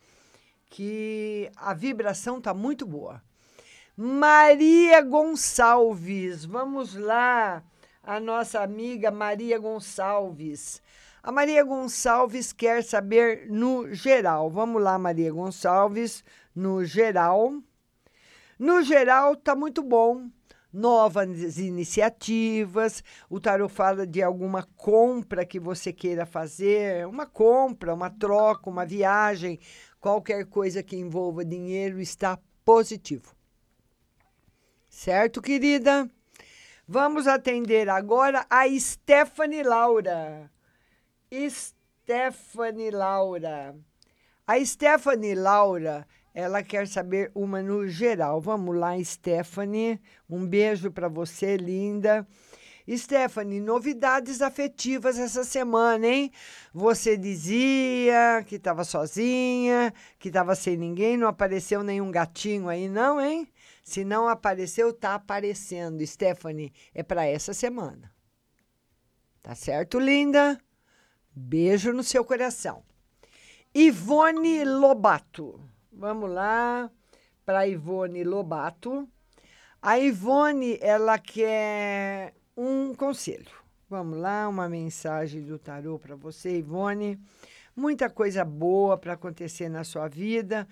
[0.75, 3.21] que a vibração tá muito boa.
[3.95, 7.63] Maria Gonçalves, vamos lá,
[8.03, 10.81] a nossa amiga Maria Gonçalves.
[11.23, 14.49] A Maria Gonçalves quer saber no geral.
[14.49, 17.53] Vamos lá, Maria Gonçalves, no geral.
[18.59, 20.29] No geral, tá muito bom.
[20.75, 23.01] Novas iniciativas.
[23.29, 28.85] O tarot fala de alguma compra que você queira fazer, uma compra, uma troca, uma
[28.85, 29.57] viagem,
[30.01, 33.33] qualquer coisa que envolva dinheiro está positivo.
[34.89, 36.11] Certo, querida?
[36.85, 40.51] Vamos atender agora a Stephanie Laura.
[41.49, 43.73] Stephanie Laura.
[44.45, 46.05] A Stephanie Laura,
[46.35, 48.41] ela quer saber uma no geral.
[48.41, 50.01] Vamos lá, Stephanie.
[50.29, 52.27] Um beijo para você, linda.
[52.87, 56.31] Stephanie, novidades afetivas essa semana, hein?
[56.73, 63.19] Você dizia que estava sozinha, que estava sem ninguém, não apareceu nenhum gatinho aí, não,
[63.19, 63.47] hein?
[63.81, 66.05] Se não apareceu, tá aparecendo.
[66.05, 68.11] Stephanie, é para essa semana.
[69.41, 70.59] Tá certo, linda?
[71.33, 72.83] Beijo no seu coração.
[73.73, 75.74] Ivone Lobato.
[75.97, 76.91] Vamos lá
[77.45, 79.07] para Ivone Lobato.
[79.81, 83.51] A Ivone, ela quer um conselho.
[83.89, 87.17] Vamos lá, uma mensagem do tarô para você, Ivone.
[87.73, 90.67] Muita coisa boa para acontecer na sua vida,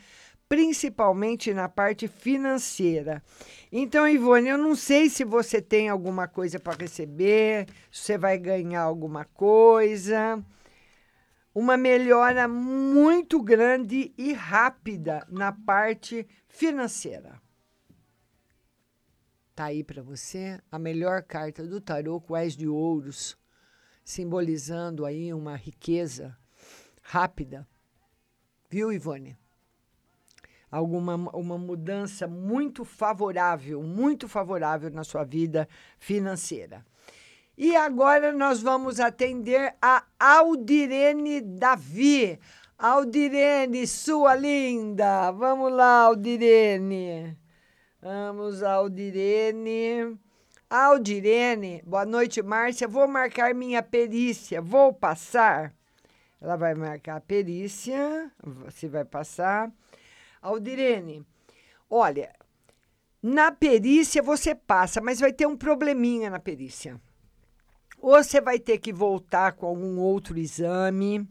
[0.49, 3.23] principalmente na parte financeira.
[3.71, 8.37] Então, Ivone, eu não sei se você tem alguma coisa para receber, se você vai
[8.37, 10.43] ganhar alguma coisa.
[11.53, 17.39] Uma melhora muito grande e rápida na parte financeira.
[19.55, 23.37] Tá aí para você a melhor carta do tarô com as de ouros,
[24.03, 26.35] simbolizando aí uma riqueza
[27.03, 27.67] rápida.
[28.67, 29.37] Viu, Ivone?
[30.71, 36.83] Alguma uma mudança muito favorável, muito favorável na sua vida financeira.
[37.57, 42.39] E agora nós vamos atender a Aldirene Davi.
[42.77, 45.31] Aldirene, sua linda.
[45.31, 47.37] Vamos lá, Aldirene.
[48.01, 50.17] Vamos, Aldirene.
[50.67, 52.87] Aldirene, boa noite, Márcia.
[52.87, 54.59] Vou marcar minha perícia.
[54.59, 55.71] Vou passar.
[56.41, 58.31] Ela vai marcar a perícia.
[58.65, 59.71] Você vai passar.
[60.41, 61.23] Aldirene,
[61.87, 62.33] olha,
[63.21, 66.99] na perícia você passa, mas vai ter um probleminha na perícia.
[68.03, 71.25] Ou você vai ter que voltar com algum outro exame.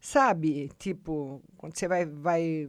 [0.00, 0.68] Sabe?
[0.76, 2.68] Tipo, quando você vai, vai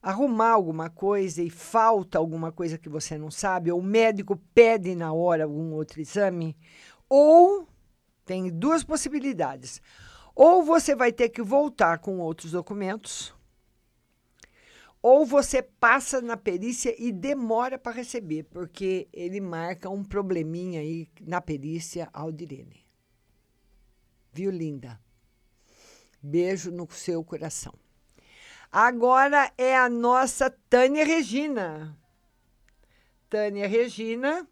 [0.00, 4.94] arrumar alguma coisa e falta alguma coisa que você não sabe, ou o médico pede
[4.94, 6.56] na hora algum outro exame,
[7.08, 7.66] ou
[8.24, 9.82] tem duas possibilidades.
[10.32, 13.34] Ou você vai ter que voltar com outros documentos,
[15.02, 21.08] ou você passa na perícia e demora para receber, porque ele marca um probleminha aí
[21.20, 22.84] na perícia Aldirene.
[24.32, 25.00] Viu, linda?
[26.22, 27.72] Beijo no seu coração.
[28.70, 31.96] Agora é a nossa Tânia Regina.
[33.28, 34.46] Tânia Regina.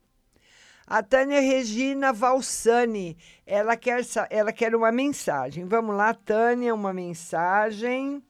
[0.87, 5.67] A Tânia Regina Valsani, ela quer, ela quer uma mensagem.
[5.67, 8.25] Vamos lá, Tânia, uma mensagem.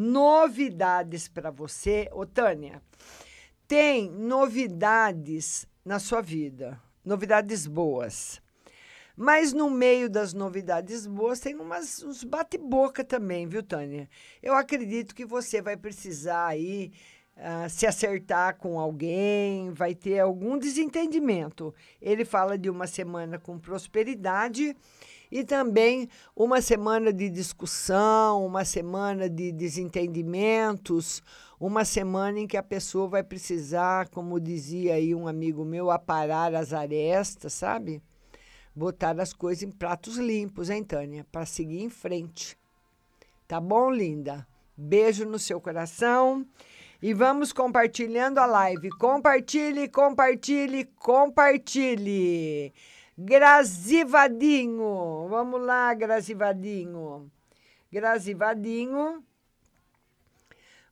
[0.00, 2.08] Novidades para você.
[2.12, 2.80] Ô, Tânia,
[3.66, 8.40] tem novidades na sua vida, novidades boas.
[9.16, 14.08] Mas no meio das novidades boas tem umas, uns bate-boca também, viu, Tânia?
[14.40, 16.92] Eu acredito que você vai precisar aí
[17.36, 21.74] uh, se acertar com alguém, vai ter algum desentendimento.
[22.00, 24.76] Ele fala de uma semana com prosperidade
[25.30, 31.22] e também uma semana de discussão, uma semana de desentendimentos,
[31.60, 36.54] uma semana em que a pessoa vai precisar, como dizia aí um amigo meu, aparar
[36.54, 38.02] as arestas, sabe?
[38.74, 41.26] Botar as coisas em pratos limpos, hein, Tânia?
[41.30, 42.56] Para seguir em frente.
[43.46, 44.46] Tá bom, linda?
[44.76, 46.46] Beijo no seu coração.
[47.00, 48.90] E vamos compartilhando a live.
[48.90, 52.72] Compartilhe, compartilhe, compartilhe.
[53.20, 55.26] Grazivadinho.
[55.28, 57.28] Vamos lá, Grazivadinho.
[57.90, 59.24] Grazivadinho.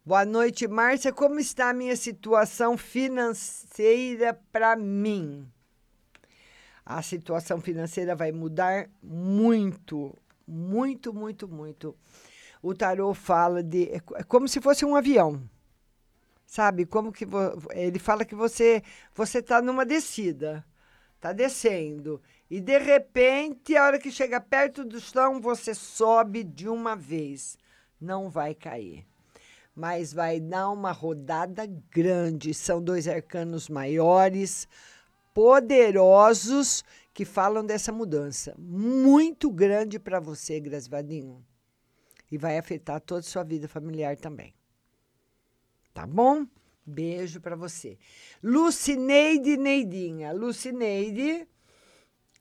[0.05, 1.13] Boa noite, Márcia.
[1.13, 5.49] Como está a minha situação financeira para mim?
[6.85, 10.13] A situação financeira vai mudar muito,
[10.49, 11.97] muito, muito, muito.
[12.61, 15.49] O tarô fala de é, é como se fosse um avião.
[16.45, 16.87] Sabe?
[16.87, 17.25] Como que
[17.71, 18.83] ele fala que você
[19.15, 20.65] você está numa descida
[21.21, 22.21] Tá descendo.
[22.49, 27.59] E de repente, a hora que chega perto do chão, você sobe de uma vez.
[28.01, 29.07] Não vai cair.
[29.75, 32.55] Mas vai dar uma rodada grande.
[32.55, 34.69] São dois arcanos maiores,
[35.35, 38.55] poderosos, que falam dessa mudança.
[38.59, 41.45] Muito grande para você, Grasvadinho.
[42.31, 44.55] E vai afetar toda a sua vida familiar também.
[45.95, 46.47] Tá bom?
[46.87, 47.99] Beijo para você.
[48.41, 50.33] Lucineide Neidinha.
[50.33, 51.49] Lucineide.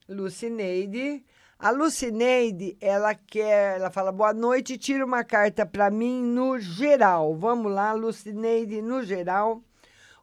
[0.07, 1.25] Lucineide.
[1.57, 7.33] A Lucineide, ela quer, ela fala boa noite, tira uma carta para mim no geral.
[7.35, 9.63] Vamos lá, Lucineide, no geral.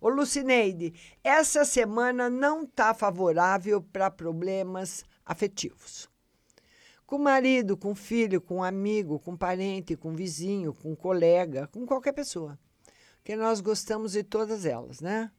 [0.01, 0.95] Ô Lucineide,
[1.25, 6.09] essa semana não tá favorável para problemas afetivos.
[7.07, 12.59] Com marido, com filho, com amigo, com parente, com vizinho, com colega, com qualquer pessoa
[13.25, 15.31] que nós gostamos de todas elas, né?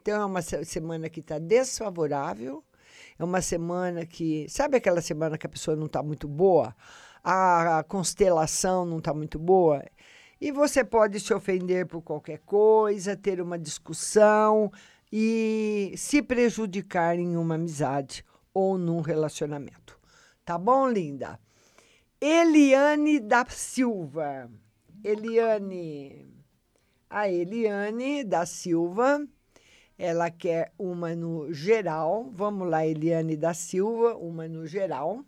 [0.00, 2.64] Então é uma semana que está desfavorável,
[3.18, 4.48] é uma semana que.
[4.48, 6.74] Sabe aquela semana que a pessoa não está muito boa?
[7.22, 9.84] A constelação não está muito boa?
[10.40, 14.72] E você pode se ofender por qualquer coisa, ter uma discussão
[15.12, 20.00] e se prejudicar em uma amizade ou num relacionamento.
[20.44, 21.38] Tá bom, linda?
[22.20, 24.50] Eliane da Silva.
[25.04, 26.41] Eliane.
[27.14, 29.22] A Eliane da Silva,
[29.98, 32.30] ela quer uma no geral.
[32.32, 35.22] Vamos lá, Eliane da Silva, uma no geral.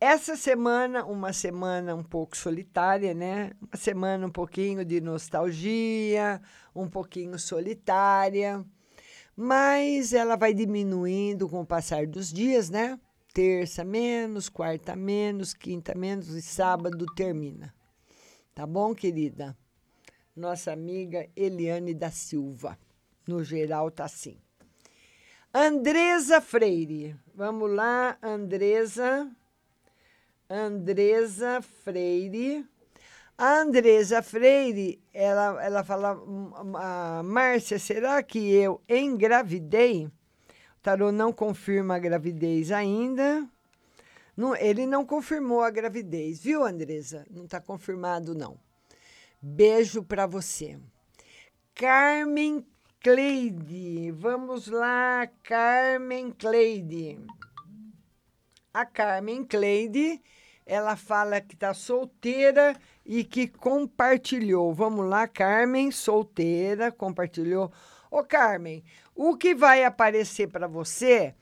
[0.00, 3.50] Essa semana, uma semana um pouco solitária, né?
[3.60, 6.40] Uma semana um pouquinho de nostalgia,
[6.72, 8.64] um pouquinho solitária,
[9.34, 13.00] mas ela vai diminuindo com o passar dos dias, né?
[13.34, 17.74] Terça menos, quarta menos, quinta menos e sábado termina.
[18.54, 19.56] Tá bom, querida?
[20.38, 22.78] Nossa amiga Eliane da Silva.
[23.26, 24.38] No geral, tá assim.
[25.52, 27.16] Andresa Freire.
[27.34, 29.30] Vamos lá, Andresa.
[30.48, 32.64] Andresa Freire.
[33.36, 36.20] A Andresa Freire, ela, ela fala,
[37.22, 40.06] Márcia, será que eu engravidei?
[40.06, 40.10] O
[40.82, 43.48] tarô não confirma a gravidez ainda.
[44.36, 47.26] Não, ele não confirmou a gravidez, viu, Andresa?
[47.30, 48.58] Não está confirmado, não.
[49.40, 50.76] Beijo para você.
[51.72, 52.66] Carmen
[53.00, 54.10] Cleide.
[54.10, 57.20] Vamos lá, Carmen Cleide.
[58.74, 60.20] A Carmen Cleide,
[60.66, 62.74] ela fala que está solteira
[63.06, 64.74] e que compartilhou.
[64.74, 67.70] Vamos lá, Carmen, solteira, compartilhou.
[68.10, 68.82] Ô, Carmen,
[69.14, 71.32] o que vai aparecer para você,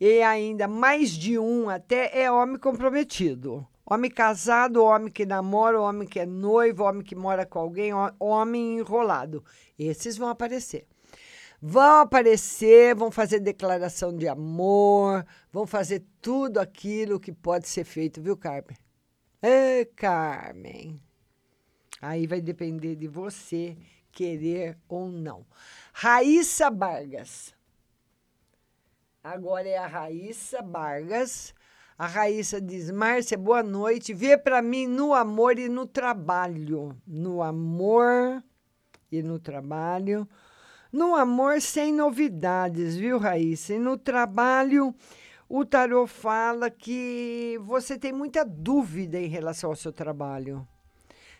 [0.00, 3.64] e ainda mais de um até, é homem comprometido.
[3.90, 8.78] Homem casado, homem que namora, homem que é noivo, homem que mora com alguém, homem
[8.78, 9.42] enrolado.
[9.78, 10.86] Esses vão aparecer.
[11.60, 18.20] Vão aparecer, vão fazer declaração de amor, vão fazer tudo aquilo que pode ser feito,
[18.20, 18.76] viu, Carmen?
[19.42, 21.02] Ê, Carmen.
[22.02, 23.74] Aí vai depender de você
[24.12, 25.46] querer ou não.
[25.94, 27.54] Raíssa Vargas.
[29.24, 31.54] Agora é a Raíssa Vargas
[31.98, 34.14] a Raíssa diz: Márcia, boa noite.
[34.14, 36.96] Vê para mim no amor e no trabalho.
[37.04, 38.40] No amor
[39.10, 40.28] e no trabalho.
[40.92, 43.74] No amor, sem novidades, viu, Raíssa?
[43.74, 44.94] E no trabalho,
[45.48, 50.66] o tarô fala que você tem muita dúvida em relação ao seu trabalho.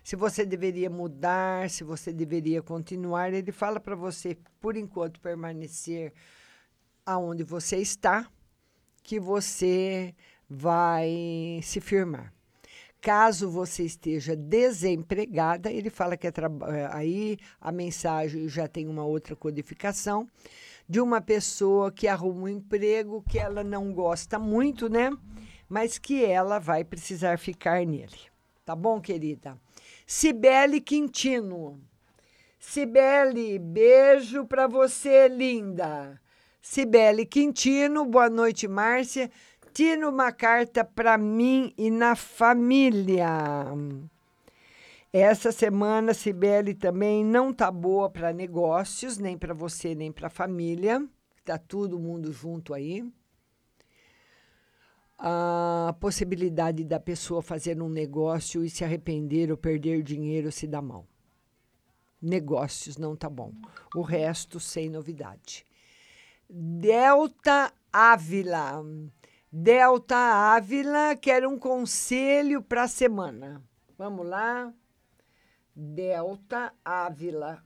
[0.03, 3.33] Se você deveria mudar, se você deveria continuar.
[3.33, 6.13] Ele fala para você, por enquanto, permanecer
[7.07, 8.29] aonde você está
[9.09, 10.15] que você
[10.49, 12.33] vai se firmar.
[13.01, 16.33] Caso você esteja desempregada, ele fala que é
[16.91, 20.29] aí a mensagem já tem uma outra codificação
[20.89, 25.11] de uma pessoa que arruma um emprego que ela não gosta muito, né?
[25.69, 28.19] Mas que ela vai precisar ficar nele.
[28.65, 29.57] Tá bom, querida?
[30.07, 31.81] Cibele Quintino.
[32.59, 36.21] Cibele, beijo para você, linda.
[36.61, 39.31] Cibele Quintino, boa noite, Márcia.
[39.79, 43.29] Tira uma carta para mim e na família.
[45.13, 50.31] Essa semana, Cibele também não tá boa para negócios, nem para você, nem para a
[50.31, 51.09] família.
[51.45, 53.09] Tá todo mundo junto aí.
[55.17, 60.83] A possibilidade da pessoa fazer um negócio e se arrepender ou perder dinheiro se dá
[60.83, 61.07] mal.
[62.21, 63.53] Negócios não tá bom.
[63.95, 65.65] O resto sem novidade.
[66.51, 68.83] Delta Ávila.
[69.51, 73.63] Delta Ávila quer um conselho para a semana.
[73.97, 74.71] Vamos lá.
[75.75, 77.65] Delta Ávila.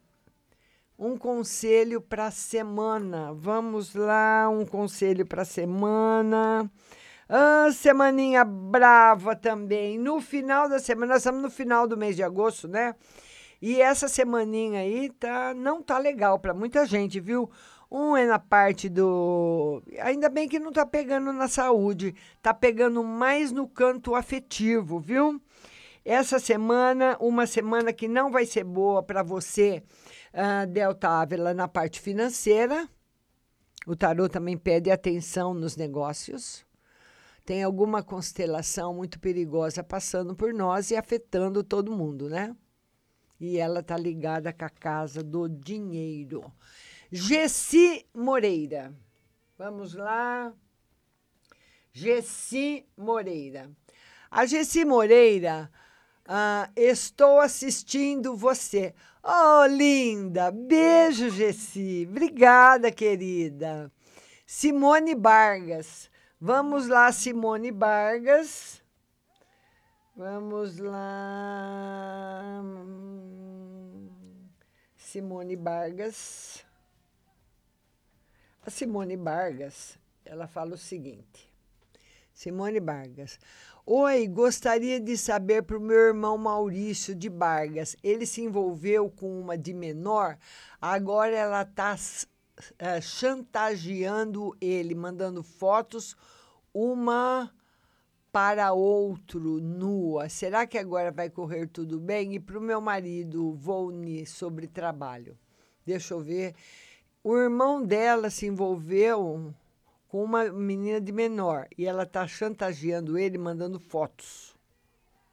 [0.97, 3.33] Um conselho para a semana.
[3.33, 6.70] Vamos lá, um conselho para a semana.
[7.28, 9.99] Ah, semaninha brava também.
[9.99, 12.95] No final da semana, nós estamos no final do mês de agosto, né?
[13.61, 17.51] E essa semaninha aí tá, não tá legal para muita gente, viu?
[17.95, 19.82] Um é na parte do.
[20.01, 25.38] Ainda bem que não tá pegando na saúde, tá pegando mais no canto afetivo, viu?
[26.03, 29.82] Essa semana, uma semana que não vai ser boa para você,
[30.32, 32.88] uh, Delta Ávila, na parte financeira.
[33.86, 36.64] O tarô também pede atenção nos negócios.
[37.45, 42.57] Tem alguma constelação muito perigosa passando por nós e afetando todo mundo, né?
[43.38, 46.51] E ela está ligada com a casa do dinheiro.
[47.13, 48.95] Gessi Moreira.
[49.59, 50.53] Vamos lá.
[51.93, 53.71] Gessi Moreira.
[54.31, 55.71] A Gessi Moreira
[56.27, 58.95] ah, estou assistindo você.
[59.23, 60.51] Oh, linda!
[60.51, 62.07] Beijo, Gessi.
[62.09, 63.93] Obrigada, querida.
[64.47, 66.11] Simone Vargas.
[66.41, 68.83] Vamos lá, Simone Vargas.
[70.17, 72.63] Vamos lá.
[74.97, 76.65] Simone Vargas.
[78.65, 81.53] A Simone Vargas, ela fala o seguinte.
[82.33, 83.41] Simone Vargas.
[83.85, 87.97] Oi, gostaria de saber para o meu irmão Maurício de Vargas.
[88.05, 90.39] Ele se envolveu com uma de menor,
[90.81, 91.97] agora ela está
[92.79, 96.17] é, chantageando ele, mandando fotos
[96.73, 97.53] uma
[98.31, 100.29] para outro nua.
[100.29, 102.37] Será que agora vai correr tudo bem?
[102.37, 105.37] E para o meu marido, Volne, sobre trabalho.
[105.85, 106.55] Deixa eu ver.
[107.25, 109.55] O irmão dela se envolveu
[110.09, 114.53] com uma menina de menor e ela está chantageando ele, mandando fotos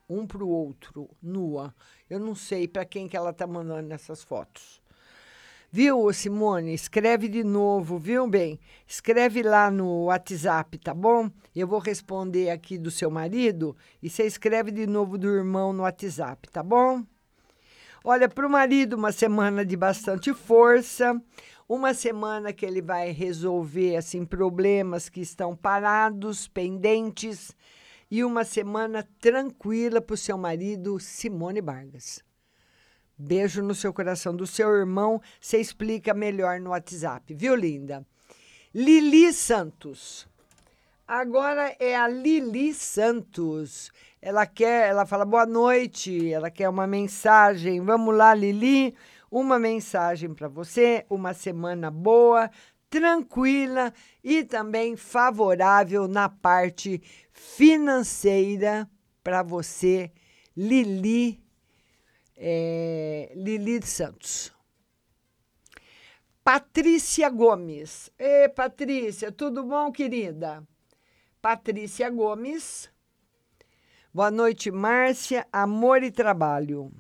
[0.10, 1.74] um para o outro, nua.
[2.10, 4.82] Eu não sei para quem que ela está mandando essas fotos.
[5.72, 6.74] Viu, Simone?
[6.74, 8.60] Escreve de novo, viu, bem?
[8.88, 11.30] Escreve lá no WhatsApp, tá bom?
[11.56, 15.84] Eu vou responder aqui do seu marido e você escreve de novo do irmão no
[15.84, 17.04] WhatsApp, tá bom?
[18.04, 21.22] Olha, para o marido, uma semana de bastante força,
[21.70, 27.56] uma semana que ele vai resolver assim problemas que estão parados, pendentes,
[28.10, 32.24] e uma semana tranquila para o seu marido, Simone Vargas.
[33.16, 35.22] Beijo no seu coração do seu irmão.
[35.40, 38.04] Você explica melhor no WhatsApp, viu, linda?
[38.74, 40.28] Lili Santos.
[41.08, 43.92] Agora é a Lili Santos.
[44.20, 47.80] Ela quer, ela fala boa noite, ela quer uma mensagem.
[47.82, 48.96] Vamos lá, Lili
[49.32, 52.50] uma mensagem para você, uma semana boa,
[52.90, 57.02] tranquila e também favorável na parte
[57.32, 58.90] financeira
[59.24, 60.12] para você,
[60.58, 61.40] Lili,
[62.36, 64.52] é, Lili Santos.
[66.44, 68.10] Patrícia Gomes.
[68.18, 70.68] Ei, Patrícia, tudo bom, querida?
[71.40, 72.90] Patrícia Gomes.
[74.12, 75.46] Boa noite, Márcia.
[75.52, 76.92] Amor e trabalho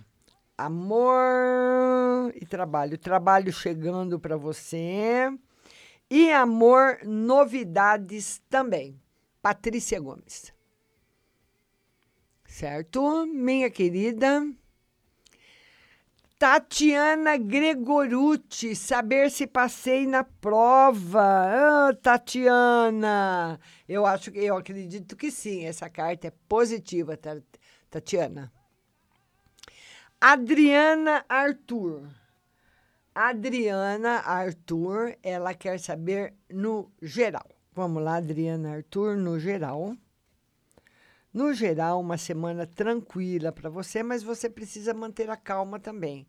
[0.66, 2.98] amor e trabalho.
[2.98, 5.32] Trabalho chegando para você.
[6.10, 9.00] E amor, novidades também.
[9.42, 10.54] Patrícia Gomes.
[12.46, 13.26] Certo?
[13.26, 14.46] Minha querida.
[16.40, 21.90] Tatiana Gregorucci, saber se passei na prova.
[21.90, 25.66] Ah, Tatiana, eu acho que eu acredito que sim.
[25.66, 27.20] Essa carta é positiva,
[27.90, 28.54] Tatiana.
[30.22, 32.02] Adriana Arthur.
[33.16, 37.48] Adriana Arthur, ela quer saber no geral.
[37.74, 39.96] Vamos lá, Adriana Arthur, no geral.
[41.34, 46.28] No geral, uma semana tranquila para você, mas você precisa manter a calma também.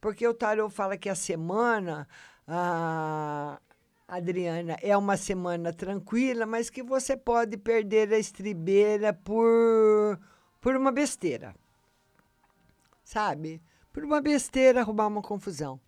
[0.00, 2.08] Porque o tarot fala que a semana,
[2.48, 3.60] a
[4.08, 10.18] Adriana, é uma semana tranquila, mas que você pode perder a estribeira por,
[10.60, 11.54] por uma besteira.
[13.10, 13.60] Sabe?
[13.92, 15.80] Por uma besteira, arrumar uma confusão.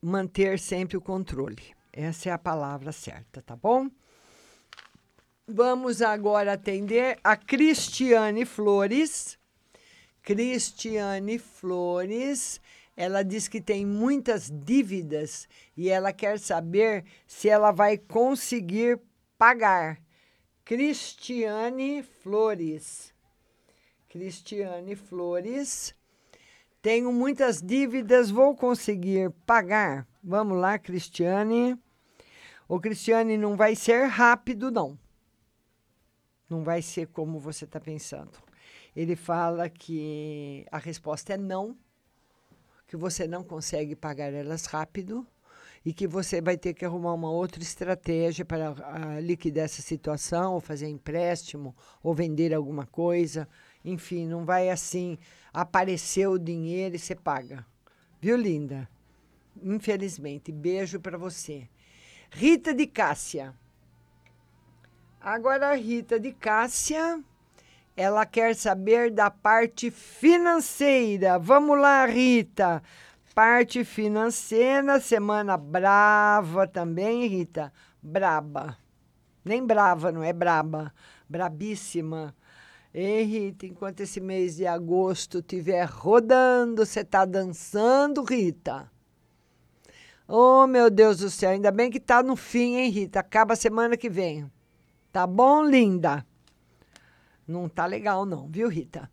[0.00, 1.74] Manter sempre o controle.
[1.92, 3.90] Essa é a palavra certa, tá bom?
[5.44, 9.36] Vamos agora atender a Cristiane Flores.
[10.22, 12.60] Cristiane Flores,
[12.96, 19.00] ela diz que tem muitas dívidas e ela quer saber se ela vai conseguir
[19.36, 20.00] pagar.
[20.64, 23.17] Cristiane Flores.
[24.08, 25.94] Cristiane Flores.
[26.80, 30.06] Tenho muitas dívidas, vou conseguir pagar.
[30.22, 31.78] Vamos lá, Cristiane.
[32.66, 34.98] O Cristiane não vai ser rápido, não.
[36.48, 38.32] Não vai ser como você está pensando.
[38.96, 41.76] Ele fala que a resposta é não,
[42.86, 45.26] que você não consegue pagar elas rápido
[45.84, 50.54] e que você vai ter que arrumar uma outra estratégia para uh, liquidar essa situação,
[50.54, 53.48] ou fazer empréstimo, ou vender alguma coisa.
[53.88, 55.18] Enfim, não vai assim
[55.52, 57.64] aparecer o dinheiro e você paga.
[58.20, 58.88] Viu, linda?
[59.62, 60.52] Infelizmente.
[60.52, 61.68] Beijo para você.
[62.30, 63.54] Rita de Cássia.
[65.20, 67.22] Agora a Rita de Cássia,
[67.96, 71.38] ela quer saber da parte financeira.
[71.38, 72.82] Vamos lá, Rita.
[73.34, 77.72] Parte financeira, semana brava também, Rita.
[78.02, 78.76] Braba.
[79.44, 80.92] Nem brava, não é braba.
[81.28, 82.34] Brabíssima.
[82.92, 88.90] Ei, Rita, enquanto esse mês de agosto estiver rodando, você está dançando, Rita?
[90.26, 93.20] Oh, meu Deus do céu, ainda bem que está no fim, hein, Rita?
[93.20, 94.50] Acaba semana que vem.
[95.12, 96.26] Tá bom, linda?
[97.46, 99.10] Não tá legal, não, viu, Rita?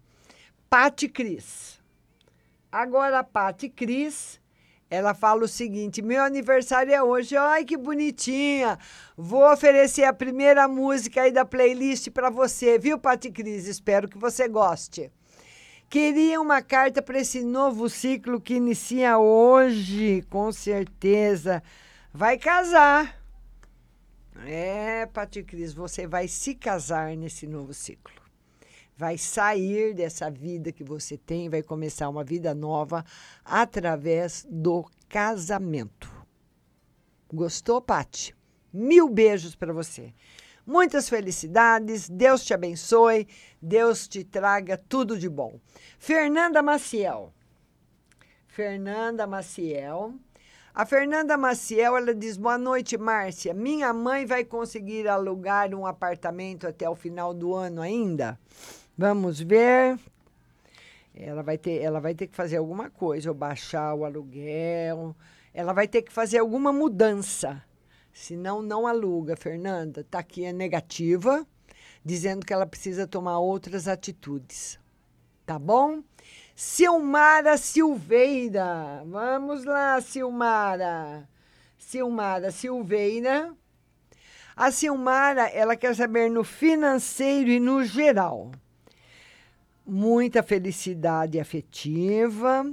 [0.70, 1.80] Pati Cris.
[2.72, 4.42] Agora, Pati Cris,
[4.90, 7.36] ela fala o seguinte: meu aniversário é hoje.
[7.36, 8.78] Ai, que bonitinha.
[9.18, 13.68] Vou oferecer a primeira música aí da playlist para você, viu, Pati Cris?
[13.68, 15.12] Espero que você goste.
[15.90, 21.62] Queria uma carta para esse novo ciclo que inicia hoje, com certeza.
[22.14, 23.22] Vai casar.
[24.46, 28.25] É, Pati Cris, você vai se casar nesse novo ciclo.
[28.98, 33.04] Vai sair dessa vida que você tem, vai começar uma vida nova
[33.44, 36.10] através do casamento.
[37.32, 38.34] Gostou, Pati?
[38.72, 40.14] Mil beijos para você.
[40.66, 43.28] Muitas felicidades, Deus te abençoe,
[43.62, 45.60] Deus te traga tudo de bom.
[46.00, 47.34] Fernanda Maciel.
[48.48, 50.16] Fernanda Maciel
[50.76, 53.54] a Fernanda Maciel, ela diz: Boa noite, Márcia.
[53.54, 58.38] Minha mãe vai conseguir alugar um apartamento até o final do ano ainda?
[58.98, 60.00] Vamos ver.
[61.14, 65.16] Ela vai ter, ela vai ter que fazer alguma coisa, ou baixar o aluguel.
[65.54, 67.64] Ela vai ter que fazer alguma mudança.
[68.14, 70.02] Senão, não aluga, Fernanda.
[70.02, 71.46] Está aqui é negativa,
[72.04, 74.80] dizendo que ela precisa tomar outras atitudes.
[75.46, 76.02] Tá bom?
[76.56, 79.04] Silmara Silveira.
[79.06, 81.28] Vamos lá, Silmara.
[81.78, 83.54] Silmara Silveira.
[84.56, 88.52] A Silmara, ela quer saber no financeiro e no geral.
[89.86, 92.66] Muita felicidade afetiva,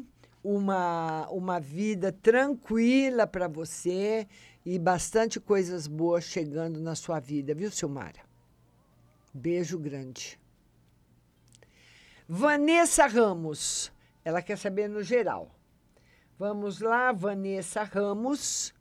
[0.43, 4.27] uma, uma vida tranquila para você
[4.65, 8.21] e bastante coisas boas chegando na sua vida, viu, Silmara?
[9.35, 10.41] Beijo grande.
[12.29, 13.93] Vanessa Ramos,
[14.25, 15.51] ela quer saber no geral.
[16.39, 18.75] Vamos lá, Vanessa Ramos.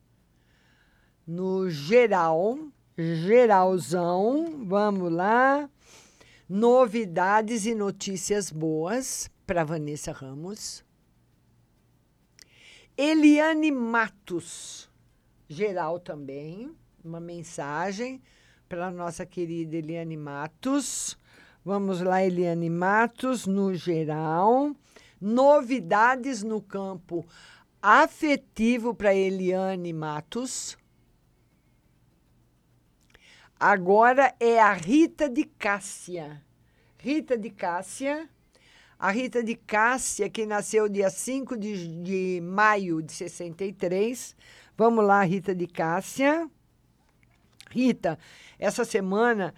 [1.27, 2.57] No geral,
[2.97, 5.69] geralzão, vamos lá.
[6.53, 10.83] Novidades e notícias boas para Vanessa Ramos.
[12.97, 14.91] Eliane Matos,
[15.47, 16.69] geral também,
[17.01, 18.21] uma mensagem
[18.67, 21.17] para nossa querida Eliane Matos.
[21.63, 24.75] Vamos lá, Eliane Matos, no geral.
[25.21, 27.25] Novidades no campo
[27.81, 30.77] afetivo para Eliane Matos.
[33.64, 36.41] Agora é a Rita de Cássia.
[36.97, 38.28] Rita de Cássia.
[38.97, 44.36] A Rita de Cássia, que nasceu dia 5 de, de maio de 63.
[44.76, 46.49] Vamos lá, Rita de Cássia.
[47.70, 48.18] Rita,
[48.57, 49.53] essa semana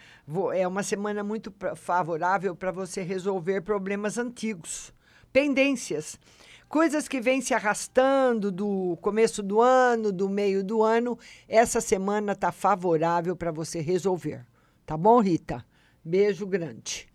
[0.54, 4.93] é uma semana muito favorável para você resolver problemas antigos,
[5.32, 6.20] pendências.
[6.68, 12.36] Coisas que vêm se arrastando do começo do ano, do meio do ano, essa semana
[12.36, 14.45] tá favorável para você resolver.
[14.86, 15.64] Tá bom, Rita?
[16.03, 17.07] Beijo grande.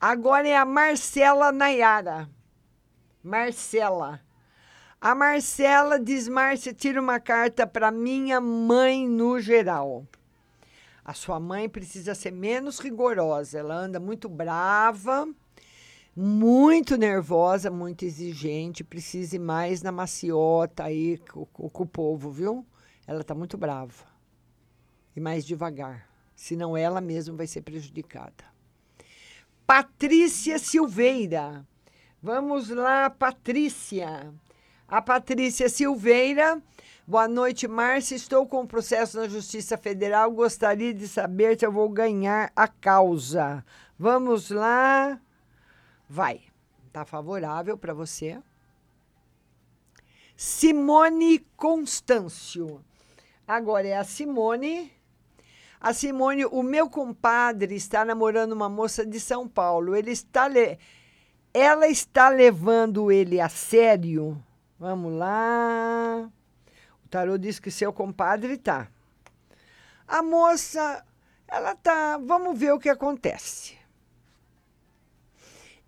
[0.00, 2.28] Agora é a Marcela Nayara.
[3.22, 4.20] Marcela.
[5.00, 10.06] A Marcela diz: Márcia, tira uma carta para minha mãe no geral.
[11.04, 13.58] A sua mãe precisa ser menos rigorosa.
[13.58, 15.28] Ela anda muito brava,
[16.16, 18.84] muito nervosa, muito exigente.
[18.84, 22.64] Precisa ir mais na maciota aí com, com o povo, viu?
[23.06, 24.04] Ela está muito brava.
[25.16, 26.08] E mais devagar.
[26.34, 28.44] Senão ela mesma vai ser prejudicada.
[29.66, 31.66] Patrícia Silveira.
[32.22, 34.32] Vamos lá, Patrícia.
[34.86, 36.60] A Patrícia Silveira.
[37.06, 38.16] Boa noite, Márcia.
[38.16, 40.30] Estou com um processo na Justiça Federal.
[40.30, 43.64] Gostaria de saber se eu vou ganhar a causa.
[43.98, 45.20] Vamos lá.
[46.08, 46.42] Vai.
[46.92, 48.40] Tá favorável para você.
[50.36, 52.84] Simone Constâncio.
[53.46, 54.92] Agora é a Simone.
[55.80, 59.94] A Simone, o meu compadre está namorando uma moça de São Paulo.
[59.94, 60.78] Ele está le...
[61.52, 64.42] Ela está levando ele a sério.
[64.78, 66.28] Vamos lá.
[67.04, 68.88] O tarô diz que seu compadre tá.
[70.08, 71.04] A moça,
[71.46, 72.18] ela tá.
[72.18, 73.78] Vamos ver o que acontece.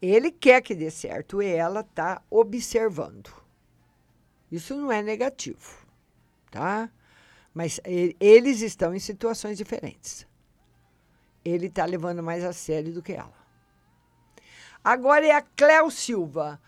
[0.07, 3.31] Ele quer que dê certo e ela tá observando.
[4.51, 5.87] Isso não é negativo,
[6.51, 6.91] tá?
[7.53, 7.81] Mas
[8.21, 10.27] eles estão em situações diferentes.
[11.45, 13.35] Ele está levando mais a sério do que ela.
[14.85, 16.61] Agora é a Cléo Silva.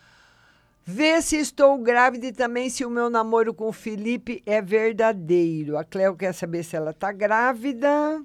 [0.84, 5.76] Vê se estou grávida e também se o meu namoro com o Felipe é verdadeiro.
[5.76, 8.24] A Cléo quer saber se ela está grávida.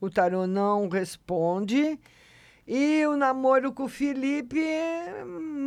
[0.00, 1.98] O tarô não responde.
[2.74, 4.58] E o namoro com o Felipe,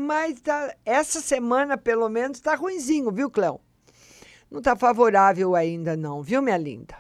[0.08, 3.62] mas tá, essa semana, pelo menos, está ruinzinho, viu, Cléo?
[4.50, 6.98] Não está favorável ainda, não, viu, minha linda?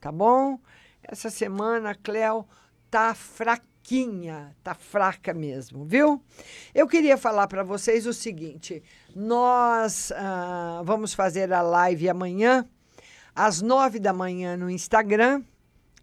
[0.00, 0.60] Tá bom?
[1.02, 2.46] Essa semana, Cléo
[2.88, 6.22] tá fraquinha, tá fraca mesmo, viu?
[6.72, 8.80] Eu queria falar para vocês o seguinte:
[9.12, 12.64] nós ah, vamos fazer a live amanhã,
[13.34, 15.42] às nove da manhã, no Instagram.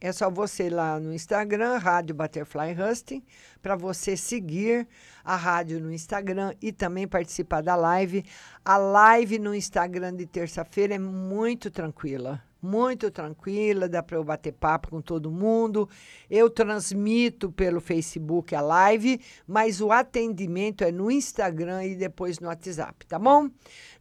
[0.04, 3.24] É só você ir lá no Instagram, Rádio Butterfly Husting,
[3.62, 4.86] para você seguir
[5.24, 8.26] a rádio no Instagram e também participar da live.
[8.66, 14.54] A live no Instagram de terça-feira é muito tranquila muito tranquila, dá para eu bater
[14.54, 15.90] papo com todo mundo.
[16.30, 22.48] Eu transmito pelo Facebook a live, mas o atendimento é no Instagram e depois no
[22.48, 23.50] WhatsApp, tá bom?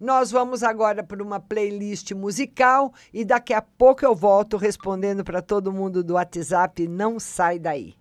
[0.00, 5.42] Nós vamos agora para uma playlist musical e daqui a pouco eu volto respondendo para
[5.42, 6.86] todo mundo do WhatsApp.
[6.86, 7.94] Não sai daí.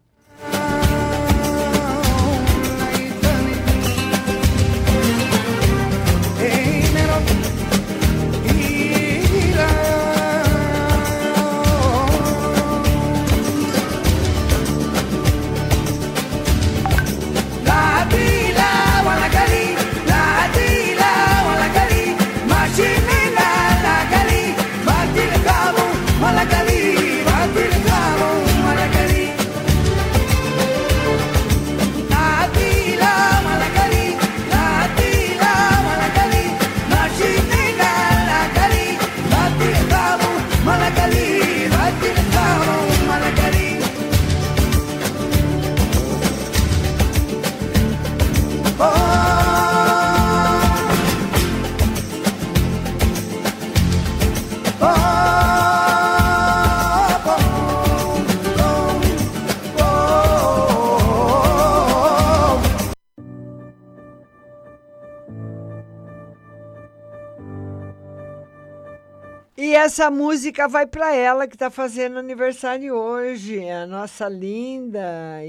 [69.74, 75.02] Essa música vai para ela que está fazendo aniversário hoje, a nossa linda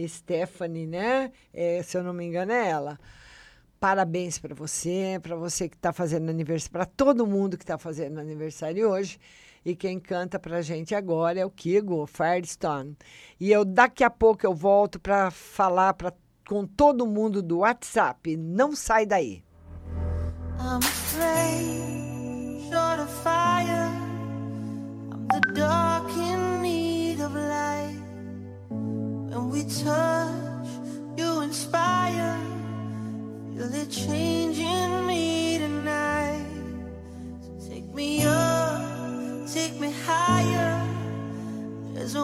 [0.07, 1.33] Stephanie, né?
[1.53, 2.99] É, se eu não me engano, é ela.
[3.81, 8.21] Parabéns para você, para você que está fazendo aniversário, para todo mundo que está fazendo
[8.21, 9.19] aniversário hoje.
[9.65, 12.97] E quem canta para gente agora é o Kigo Firestone.
[13.41, 16.13] E eu daqui a pouco eu volto para falar pra,
[16.49, 18.37] com todo mundo do WhatsApp.
[18.37, 19.43] Não sai daí.
[20.59, 23.82] I'm afraid, short of fire.
[27.37, 27.97] Of light.
[28.69, 30.69] When we touch,
[31.17, 32.39] you inspire.
[33.55, 36.47] Feel it changing me tonight.
[37.43, 40.81] So take me up, take me higher.
[41.95, 42.23] There's a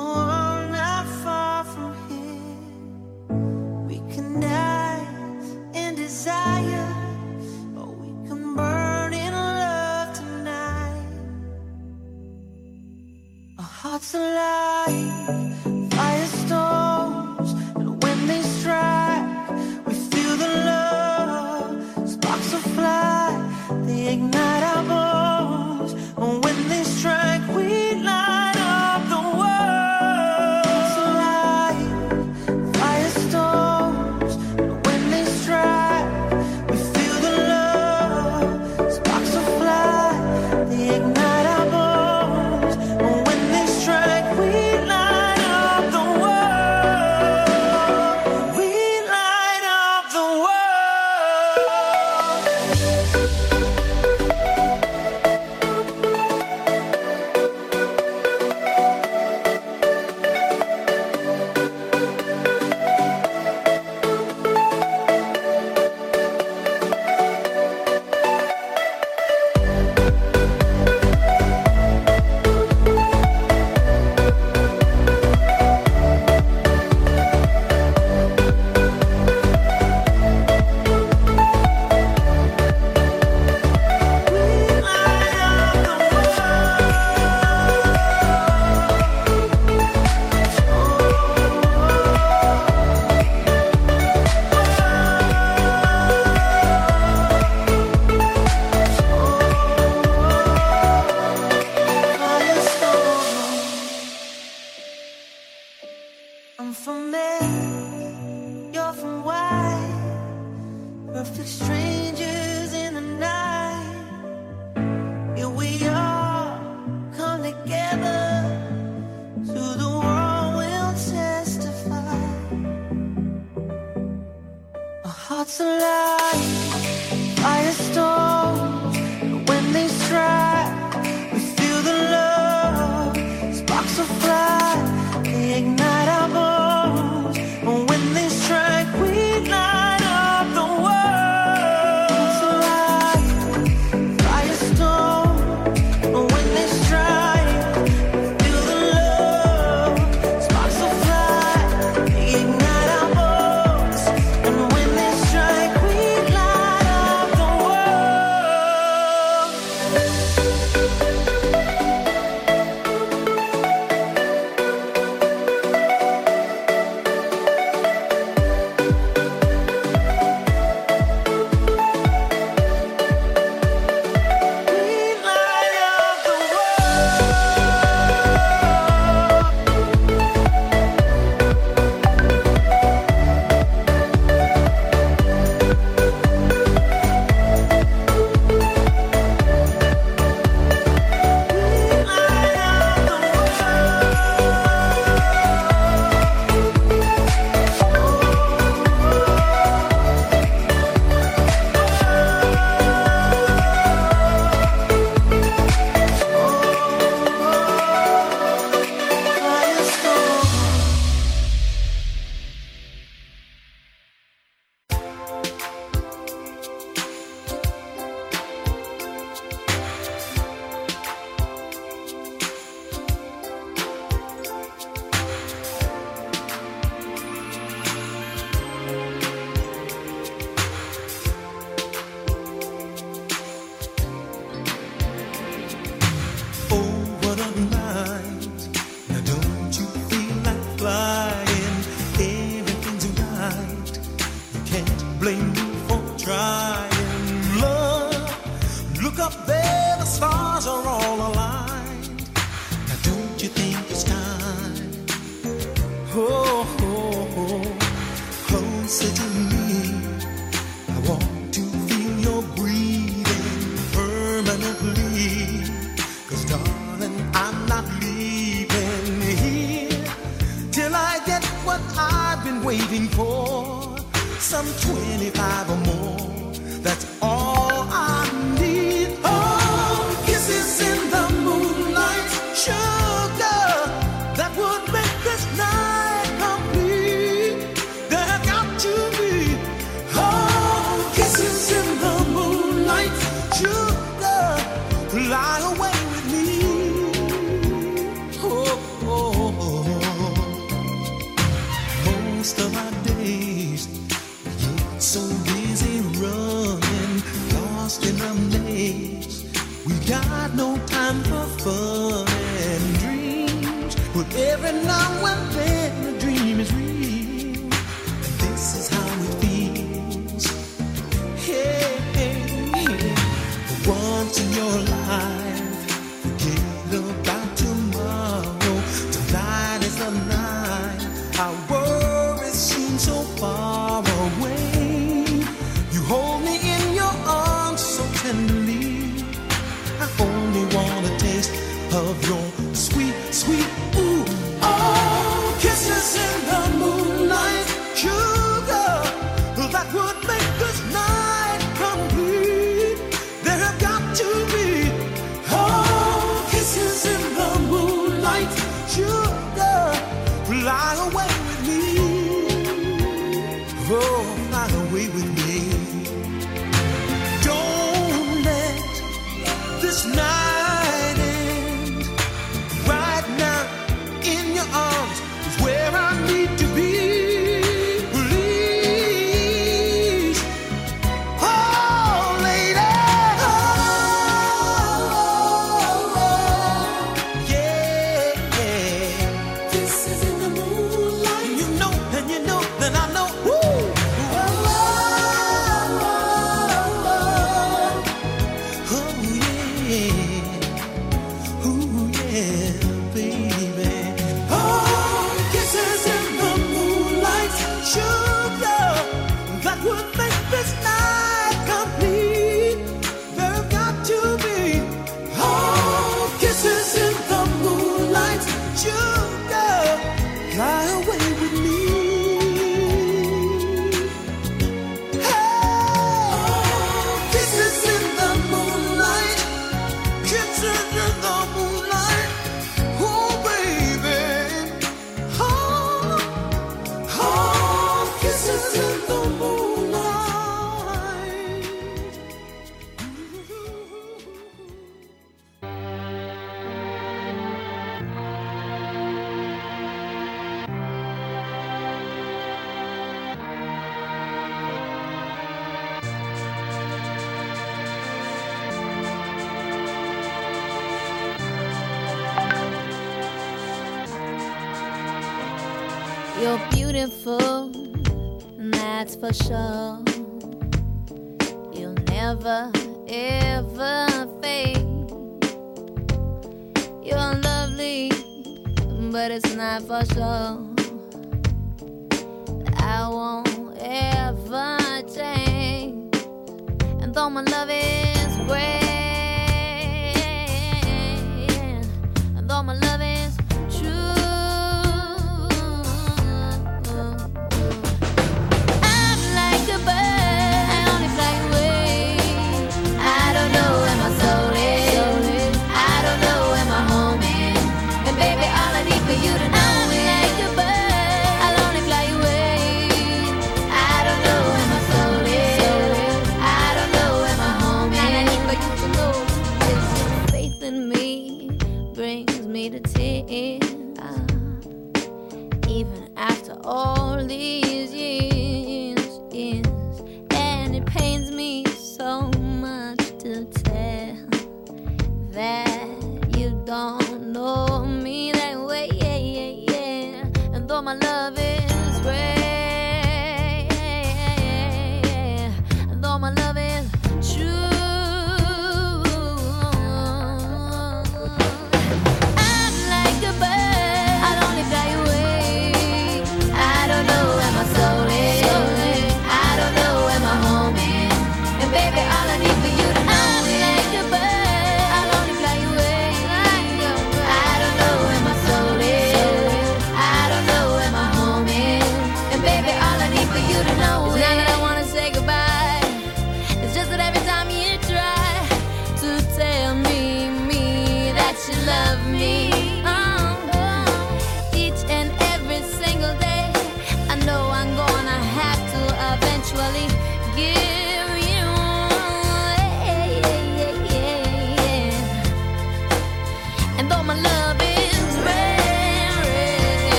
[13.98, 15.17] It's a lie.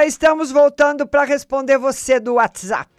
[0.00, 2.90] Já estamos voltando para responder você do WhatsApp.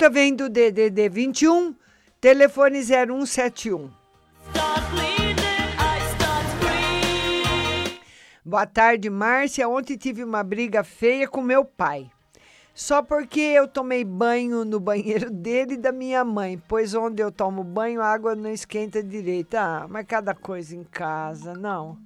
[0.00, 1.74] Pergunta vem do DDD 21,
[2.20, 3.90] telefone 0171.
[4.48, 5.42] start bleeding,
[5.76, 7.98] I start screaming.
[8.42, 9.68] Boa tarde, Márcia.
[9.68, 12.10] Ontem tive uma briga feia com meu pai.
[12.74, 17.30] Só porque eu tomei banho no banheiro dele e da minha mãe, pois onde eu
[17.30, 19.54] tomo banho a água não esquenta direito.
[19.56, 21.98] Ah, mas cada coisa em casa, não.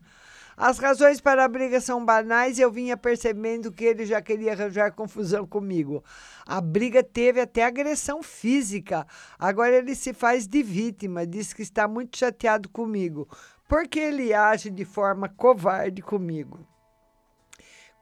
[0.56, 4.52] As razões para a briga são banais e eu vinha percebendo que ele já queria
[4.52, 6.02] arranjar confusão comigo.
[6.46, 9.06] A briga teve até agressão física.
[9.38, 13.28] Agora ele se faz de vítima, diz que está muito chateado comigo,
[13.68, 16.64] porque ele age de forma covarde comigo.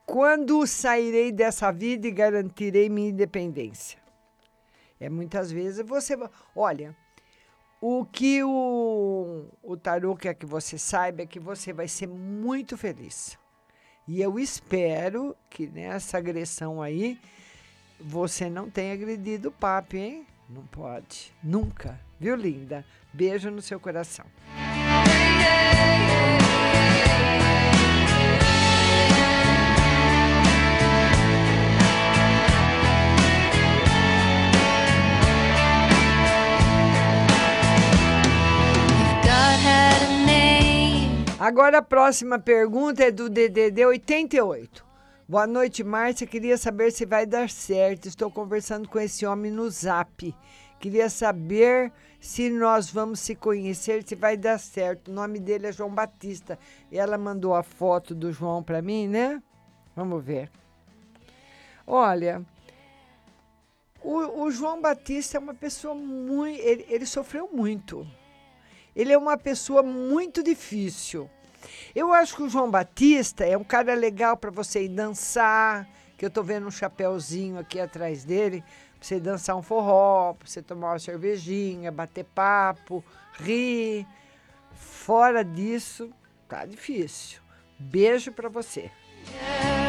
[0.05, 3.99] Quando sairei dessa vida e garantirei minha independência?
[5.01, 6.16] É muitas vezes você.
[6.55, 6.95] Olha,
[7.85, 12.79] o que o, o tarô quer que você saiba é que você vai ser muito
[12.79, 13.37] feliz.
[14.07, 17.19] E eu espero que nessa agressão aí
[18.01, 20.25] você não tenha agredido o papo, hein?
[20.49, 21.35] Não pode.
[21.43, 21.99] Nunca.
[22.21, 22.85] Viu, linda?
[23.13, 24.27] Beijo no seu coração.
[41.43, 44.86] Agora a próxima pergunta é do DDD 88.
[45.28, 46.24] Boa noite, Márcia.
[46.24, 48.06] Queria saber se vai dar certo.
[48.06, 50.32] Estou conversando com esse homem no Zap.
[50.78, 55.09] Queria saber se nós vamos se conhecer, se vai dar certo.
[55.09, 56.56] O nome dele é João Batista.
[56.93, 59.43] E ela mandou a foto do João para mim, né?
[59.97, 60.48] Vamos ver.
[61.85, 62.40] Olha,
[64.01, 66.60] o, o João Batista é uma pessoa muito.
[66.60, 68.06] Ele, ele sofreu muito.
[68.94, 71.31] Ele é uma pessoa muito difícil.
[71.94, 76.24] Eu acho que o João Batista é um cara legal para você ir dançar, que
[76.24, 78.62] eu tô vendo um chapéuzinho aqui atrás dele,
[78.98, 83.05] pra você dançar um forró, pra você tomar uma cervejinha, bater papo,
[83.35, 84.06] rir.
[84.74, 86.10] Fora disso,
[86.48, 87.40] tá difícil.
[87.78, 88.90] Beijo para você.
[89.24, 89.82] on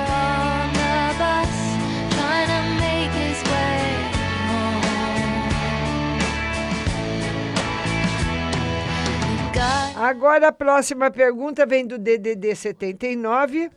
[10.03, 13.71] Agora a próxima pergunta vem do DDD 79,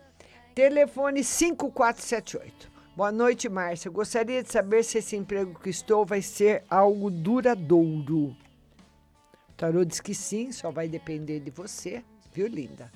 [0.56, 2.68] telefone 5478.
[2.96, 3.88] Boa noite, Márcia.
[3.92, 8.36] Gostaria de saber se esse emprego que estou vai ser algo duradouro.
[9.50, 12.90] O tarô diz que sim, só vai depender de você, viu, linda?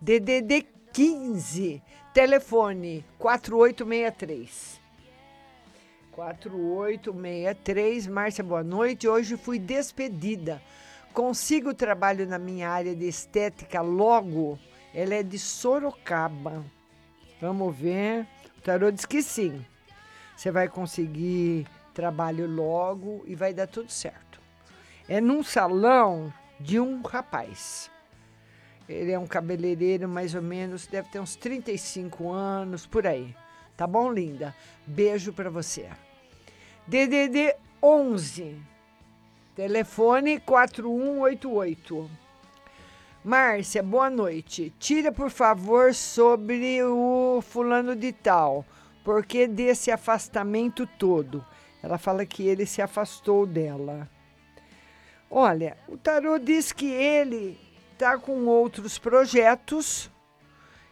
[0.00, 1.80] DDD 15,
[2.12, 4.80] telefone 4863.
[6.10, 9.06] 4863, Márcia, boa noite.
[9.06, 10.60] Hoje fui despedida.
[11.18, 14.56] Consigo trabalho na minha área de estética logo?
[14.94, 16.64] Ela é de Sorocaba.
[17.40, 18.24] Vamos ver.
[18.56, 19.66] O tarô diz que sim.
[20.36, 24.40] Você vai conseguir trabalho logo e vai dar tudo certo.
[25.08, 27.90] É num salão de um rapaz.
[28.88, 33.34] Ele é um cabeleireiro mais ou menos, deve ter uns 35 anos, por aí.
[33.76, 34.54] Tá bom, linda?
[34.86, 35.90] Beijo pra você.
[36.86, 38.77] DDD 11.
[39.58, 42.08] Telefone 4188.
[43.24, 44.72] Márcia, boa noite.
[44.78, 48.64] Tira, por favor, sobre o fulano de tal.
[49.02, 51.44] Porque desse afastamento todo.
[51.82, 54.08] Ela fala que ele se afastou dela.
[55.28, 57.58] Olha, o tarô diz que ele
[57.98, 60.08] tá com outros projetos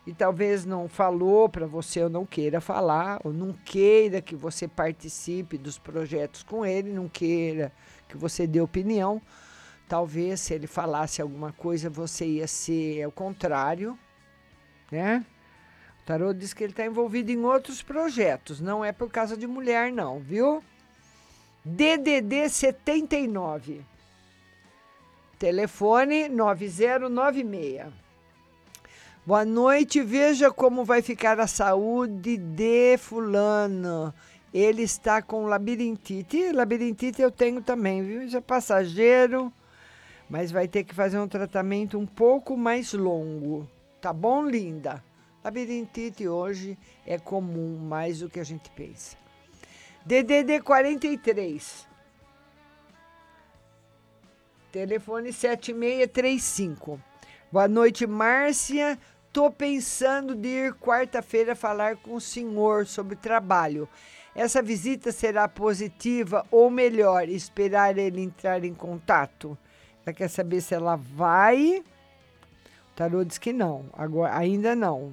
[0.04, 4.66] e talvez não falou para você ou não queira falar, ou não queira que você
[4.66, 7.72] participe dos projetos com ele, não queira
[8.08, 9.20] que você dê opinião.
[9.88, 13.98] Talvez se ele falasse alguma coisa, você ia ser o contrário,
[14.90, 15.24] né?
[16.02, 19.46] O tarô diz que ele está envolvido em outros projetos, não é por causa de
[19.46, 20.62] mulher, não, viu?
[21.64, 23.84] DDD 79.
[25.38, 27.86] Telefone 9096.
[29.26, 34.14] Boa noite, veja como vai ficar a saúde de fulano.
[34.52, 36.52] Ele está com labirintite.
[36.52, 38.22] Labirintite eu tenho também, viu?
[38.22, 39.52] Isso é passageiro,
[40.28, 43.68] mas vai ter que fazer um tratamento um pouco mais longo.
[44.00, 45.02] Tá bom, linda?
[45.44, 49.16] Labirintite hoje é comum, mais do que a gente pensa.
[50.04, 51.86] DDD 43.
[54.72, 57.00] Telefone 7635.
[57.50, 58.98] Boa noite, Márcia.
[59.36, 63.86] Tô pensando de ir quarta-feira falar com o senhor sobre trabalho.
[64.34, 69.58] Essa visita será positiva ou melhor, esperar ele entrar em contato?
[70.06, 71.80] Ela quer saber se ela vai.
[71.80, 71.84] O
[72.96, 75.12] tarô diz que não, agora ainda não.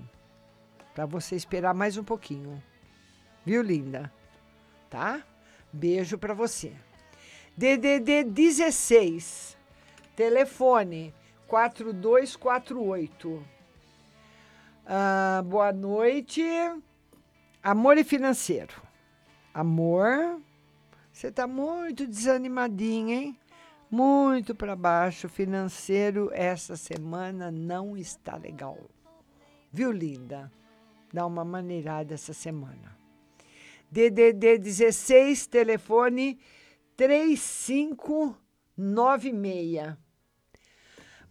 [0.95, 2.63] Para você esperar mais um pouquinho.
[3.45, 4.09] Viu, linda?
[4.89, 5.21] Tá?
[5.69, 6.71] Beijo para você.
[7.57, 9.57] DDD 16.
[10.15, 11.13] Telefone
[11.45, 13.52] 4248.
[14.85, 16.43] Ah, boa noite.
[17.61, 18.73] Amor e financeiro.
[19.53, 20.41] Amor,
[21.11, 23.39] você tá muito desanimadinha, hein?
[23.89, 25.29] Muito para baixo.
[25.29, 28.77] Financeiro essa semana não está legal.
[29.71, 30.51] Viu, linda?
[31.13, 32.93] Dá uma maneirada essa semana.
[33.89, 36.37] DDD 16, telefone
[36.97, 39.95] 3596.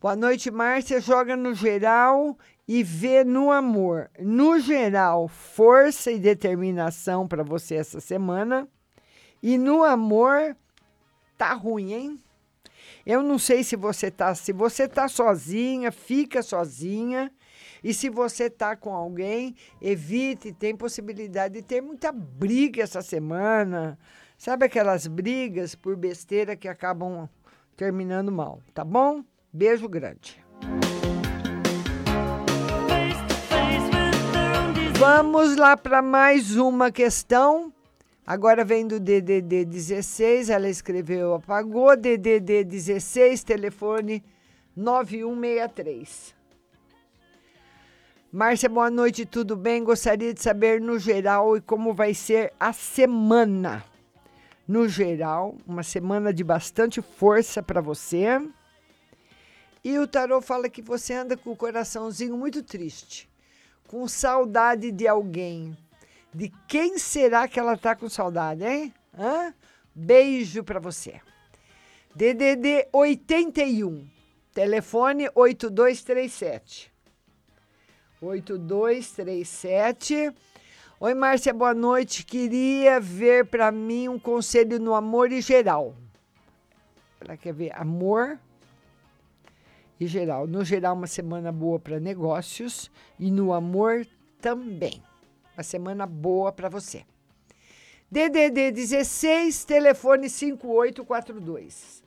[0.01, 1.03] Boa noite, Márcia.
[1.03, 2.39] Joga no geral
[2.75, 4.11] e vê no amor.
[4.19, 8.67] No geral, força e determinação para você essa semana.
[9.43, 10.57] E no amor,
[11.37, 12.21] tá ruim, hein?
[13.05, 17.31] Eu não sei se você tá, se você tá sozinha, fica sozinha.
[17.85, 23.99] E se você tá com alguém, evite, tem possibilidade de ter muita briga essa semana.
[24.39, 27.29] Sabe aquelas brigas por besteira que acabam
[27.77, 29.23] terminando mal, tá bom?
[29.53, 30.42] Beijo grande.
[35.05, 37.73] Vamos lá para mais uma questão.
[38.25, 41.97] Agora vem do DDD 16, ela escreveu, apagou.
[41.97, 44.23] DDD 16, telefone
[44.77, 46.37] 9163.
[48.31, 49.83] Márcia, boa noite, tudo bem?
[49.83, 53.85] Gostaria de saber no geral e como vai ser a semana.
[54.69, 58.41] No geral, uma semana de bastante força para você.
[59.83, 63.29] E o tarô fala que você anda com o coraçãozinho muito triste,
[63.93, 65.77] com saudade de alguém.
[66.33, 68.95] De quem será que ela tá com saudade, hein?
[69.17, 69.53] Hã?
[69.95, 71.21] Beijo para você.
[72.15, 74.09] DDD 81,
[74.55, 76.91] telefone 8237.
[78.23, 80.33] 8237.
[80.99, 82.25] Oi, Márcia, boa noite.
[82.25, 85.95] Queria ver para mim um conselho no amor e geral.
[87.21, 88.39] Ela quer ver amor
[90.03, 90.47] e geral.
[90.47, 94.07] No geral, uma semana boa para negócios e no amor
[94.41, 95.03] também.
[95.57, 97.05] Uma semana boa para você.
[98.11, 102.03] DDD 16, telefone 5842.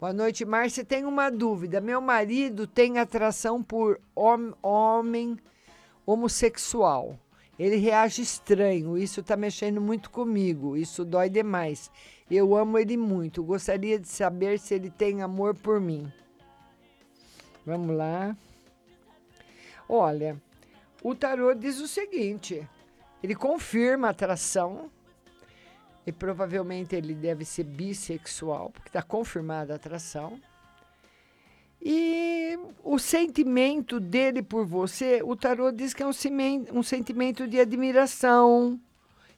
[0.00, 0.84] Boa noite, Márcia.
[0.84, 1.80] Tenho uma dúvida.
[1.80, 5.36] Meu marido tem atração por hom homem
[6.06, 7.18] homossexual.
[7.58, 8.96] Ele reage estranho.
[8.96, 10.76] Isso está mexendo muito comigo.
[10.76, 11.90] Isso dói demais.
[12.34, 13.42] Eu amo ele muito.
[13.44, 16.10] Gostaria de saber se ele tem amor por mim.
[17.66, 18.34] Vamos lá.
[19.86, 20.40] Olha,
[21.02, 22.66] o tarô diz o seguinte:
[23.22, 24.90] ele confirma a atração
[26.06, 30.40] e provavelmente ele deve ser bissexual, porque está confirmada a atração.
[31.82, 36.12] E o sentimento dele por você, o tarô diz que é um,
[36.72, 38.80] um sentimento de admiração.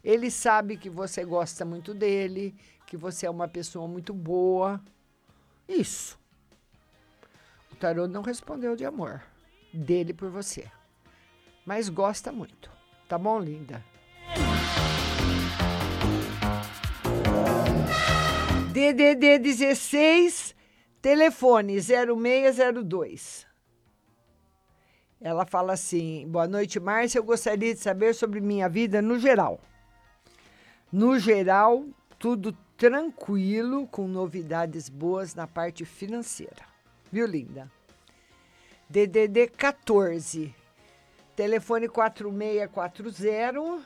[0.05, 2.55] Ele sabe que você gosta muito dele,
[2.87, 4.81] que você é uma pessoa muito boa.
[5.69, 6.19] Isso.
[7.73, 9.23] O tarô não respondeu de amor
[9.73, 10.71] dele por você,
[11.67, 12.71] mas gosta muito.
[13.09, 13.85] Tá bom, linda?
[18.73, 20.55] DDD 16,
[21.01, 23.47] telefone 0602.
[25.21, 27.19] Ela fala assim: Boa noite, Márcia.
[27.19, 29.61] Eu gostaria de saber sobre minha vida no geral.
[30.93, 31.85] No geral,
[32.19, 36.65] tudo tranquilo, com novidades boas na parte financeira.
[37.11, 37.71] Viu, linda?
[38.89, 40.55] DDD 14,
[41.35, 43.85] telefone 4640.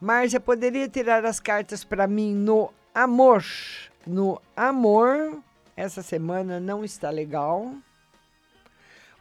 [0.00, 3.44] Márcia, poderia tirar as cartas para mim no amor?
[4.06, 5.42] No amor,
[5.76, 7.74] essa semana não está legal.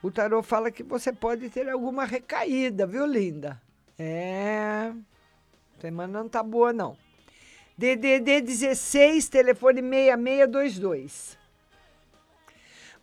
[0.01, 3.61] O tarô fala que você pode ter alguma recaída, viu, linda?
[3.97, 4.93] É.
[5.79, 6.95] Semana não tá boa, não.
[7.77, 11.37] DDD 16, telefone 6622.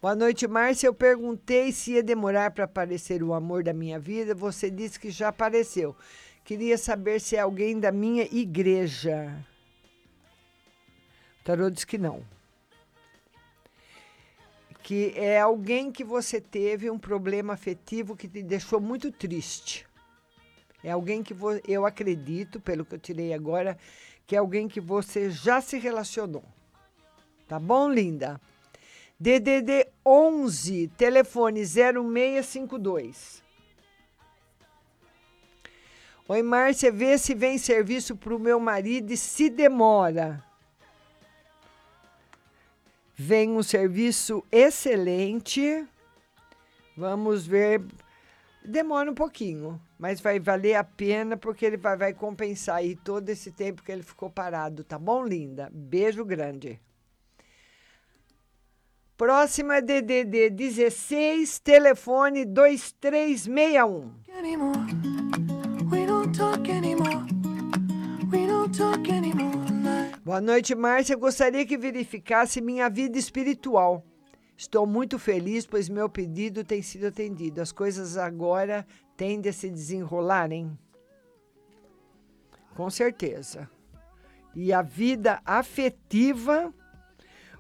[0.03, 0.89] Boa noite, Márcia.
[0.89, 4.35] Eu perguntei se ia demorar para aparecer o amor da minha vida.
[4.35, 5.95] Você disse que já apareceu.
[6.45, 9.33] Queria saber se é alguém da minha igreja.
[11.41, 12.25] O tarô diz que não.
[14.83, 19.87] Que é alguém que você teve um problema afetivo que te deixou muito triste.
[20.83, 21.35] É alguém que
[21.67, 23.79] eu acredito, pelo que eu tirei agora,
[24.27, 26.45] que é alguém que você já se relacionou.
[27.47, 28.41] Tá bom, linda?
[29.19, 33.43] DDD 11, telefone 0652.
[36.27, 40.43] Oi, Márcia, vê se vem serviço para o meu marido e se demora.
[43.15, 45.87] Vem um serviço excelente.
[46.97, 47.83] Vamos ver.
[48.66, 53.28] Demora um pouquinho, mas vai valer a pena porque ele vai, vai compensar aí todo
[53.28, 55.70] esse tempo que ele ficou parado, tá bom, linda?
[55.70, 56.81] Beijo grande.
[59.16, 64.11] Próxima DDD 16, telefone 2361.
[64.36, 64.78] anymore.
[65.91, 67.24] We don't talk anymore.
[68.32, 69.55] We don't talk anymore.
[70.24, 71.16] Boa noite, Márcia.
[71.16, 74.03] Gostaria que verificasse minha vida espiritual.
[74.57, 77.61] Estou muito feliz, pois meu pedido tem sido atendido.
[77.61, 78.87] As coisas agora
[79.17, 80.79] tendem a se desenrolarem.
[82.75, 83.69] Com certeza.
[84.55, 86.73] E a vida afetiva,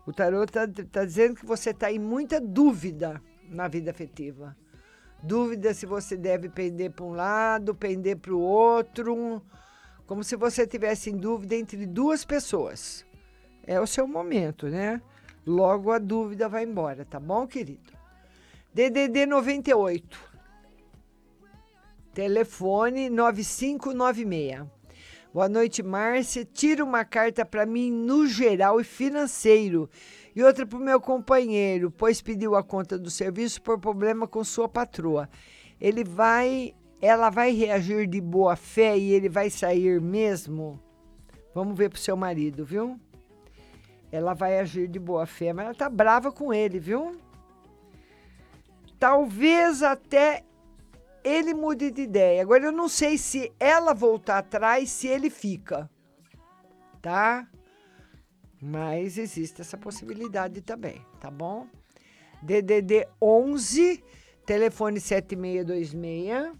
[0.06, 4.56] o tarot está dizendo que você está em muita dúvida na vida afetiva.
[5.22, 9.42] Dúvida se você deve pender para um lado, pender para o outro
[10.06, 13.06] como se você tivesse em dúvida entre duas pessoas.
[13.66, 15.00] É o seu momento, né?
[15.46, 17.92] Logo a dúvida vai embora, tá bom, querido?
[18.72, 20.18] DDD 98.
[22.14, 24.66] Telefone 9596.
[25.34, 26.44] Boa noite, Márcia.
[26.44, 29.90] Tira uma carta para mim no geral e financeiro
[30.34, 34.42] e outra para o meu companheiro, pois pediu a conta do serviço por problema com
[34.42, 35.28] sua patroa.
[35.80, 40.80] Ele vai, ela vai reagir de boa fé e ele vai sair mesmo?
[41.54, 42.98] Vamos ver pro seu marido, viu?
[44.14, 47.20] Ela vai agir de boa fé, mas ela tá brava com ele, viu?
[48.96, 50.44] Talvez até
[51.24, 52.40] ele mude de ideia.
[52.40, 55.90] Agora eu não sei se ela voltar atrás, se ele fica.
[57.02, 57.48] Tá?
[58.62, 61.66] Mas existe essa possibilidade também, tá bom?
[62.40, 64.00] DDD 11,
[64.46, 66.56] telefone 7626.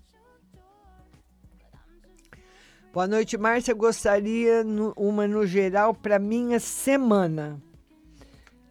[2.94, 3.74] Boa noite, Márcia.
[3.74, 7.60] Gostaria no- uma no geral para minha semana.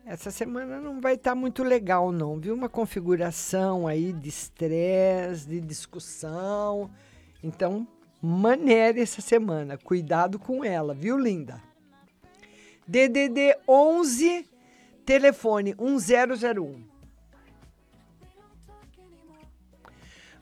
[0.05, 2.53] Essa semana não vai estar muito legal, não, viu?
[2.53, 6.89] Uma configuração aí de estresse, de discussão.
[7.43, 7.85] Então,
[8.21, 9.77] maneire essa semana.
[9.77, 11.61] Cuidado com ela, viu, linda?
[12.87, 14.45] DDD 11,
[15.05, 16.92] telefone 1001.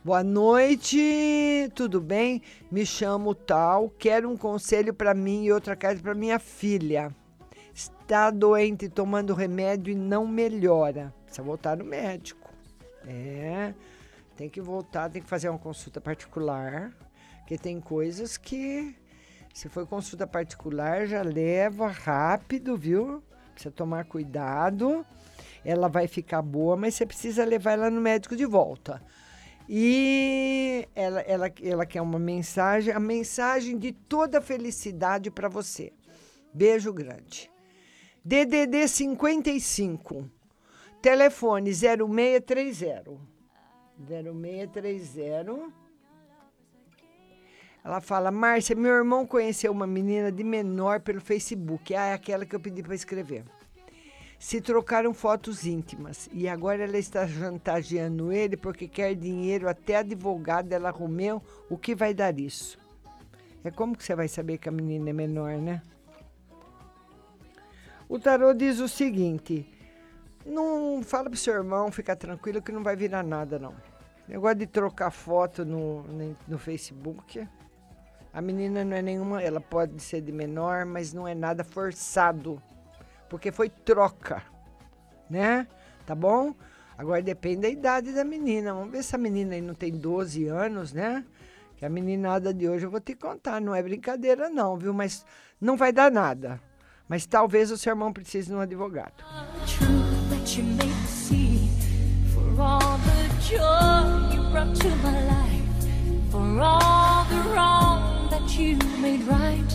[0.04, 2.42] Boa noite, tudo bem?
[2.72, 7.16] Me chamo tal, quero um conselho para mim e outra carta para minha filha.
[7.72, 11.14] Está doente, tomando remédio e não melhora.
[11.24, 12.50] Precisa voltar no médico.
[13.06, 13.76] É,
[14.36, 16.92] tem que voltar, tem que fazer uma consulta particular,
[17.38, 18.96] porque tem coisas que,
[19.54, 23.22] se for consulta particular, já leva rápido, viu?
[23.54, 25.06] Precisa tomar cuidado.
[25.64, 29.00] Ela vai ficar boa, mas você precisa levar ela no médico de volta.
[29.74, 35.94] E ela, ela, ela quer uma mensagem, a mensagem de toda felicidade para você.
[36.54, 37.50] Beijo grande.
[38.22, 40.30] DDD 55,
[41.02, 43.18] telefone 0630.
[43.98, 45.72] 0630.
[47.82, 51.96] Ela fala: Márcia, meu irmão conheceu uma menina de menor pelo Facebook.
[51.96, 53.46] Ah, é aquela que eu pedi para escrever.
[54.42, 60.74] Se trocaram fotos íntimas e agora ela está chantageando ele porque quer dinheiro, até advogado
[60.74, 61.40] ela arrumeu.
[61.70, 62.80] O que vai dar isso?
[63.64, 65.84] É como que você vai saber que a menina é menor, né?
[68.10, 69.64] O tarô diz o seguinte:
[70.44, 73.76] não fala pro seu irmão, fica tranquilo que não vai virar nada, não.
[74.28, 76.04] Negócio de trocar foto no,
[76.48, 77.48] no Facebook.
[78.34, 82.60] A menina não é nenhuma, ela pode ser de menor, mas não é nada forçado.
[83.32, 84.44] Porque foi troca,
[85.30, 85.66] né?
[86.06, 86.54] Tá bom?
[86.98, 88.74] Agora depende da idade da menina.
[88.74, 91.24] Vamos ver se a menina aí não tem 12 anos, né?
[91.78, 94.94] Que a meninada de hoje eu vou te contar, não é brincadeira não, viu?
[94.94, 95.26] Mas
[95.62, 96.60] não vai dar nada.
[97.08, 99.24] Mas talvez o seu irmão precise de um advogado.
[106.30, 109.72] for all the wrong that you made right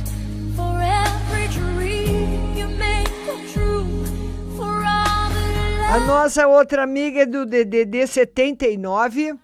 [0.55, 1.06] for
[5.89, 9.39] A nossa outra amiga é do DDD 79,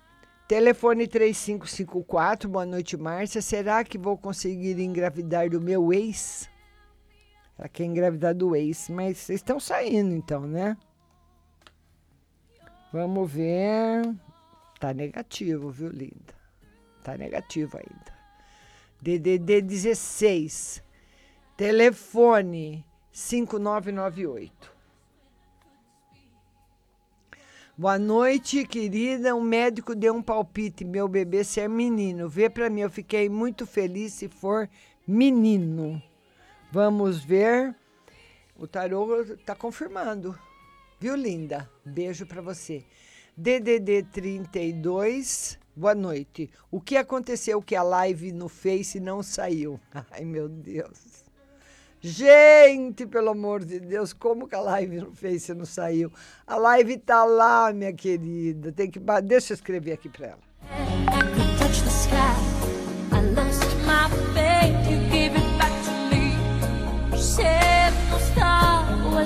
[0.48, 2.48] telefone 3554.
[2.48, 3.40] Boa noite, Márcia.
[3.40, 6.50] Será que vou conseguir engravidar do meu ex?
[7.56, 10.76] Ela quer engravidar do ex, mas vocês estão saindo então, né?
[12.92, 14.12] Vamos ver.
[14.80, 16.34] Tá negativo, viu, linda?
[17.04, 18.12] Tá negativo ainda.
[19.00, 20.82] DDD 16,
[21.56, 24.71] telefone 5998.
[27.82, 29.34] Boa noite, querida.
[29.34, 32.28] Um médico deu um palpite, meu bebê ser menino.
[32.28, 34.70] Vê pra mim, eu fiquei muito feliz se for
[35.04, 36.00] menino.
[36.70, 37.74] Vamos ver.
[38.56, 40.38] O tarô tá confirmando.
[41.00, 41.68] Viu, linda?
[41.84, 42.84] Beijo pra você.
[43.36, 45.58] DDD 32.
[45.74, 46.48] Boa noite.
[46.70, 49.80] O que aconteceu que a live no Face não saiu?
[50.12, 51.21] Ai, meu Deus.
[52.04, 56.12] Gente, pelo amor de Deus, como que a live no Face não saiu?
[56.44, 58.72] A live tá lá, minha querida.
[58.72, 60.52] Tem que deixa eu escrever aqui para ela.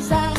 [0.09, 0.36] I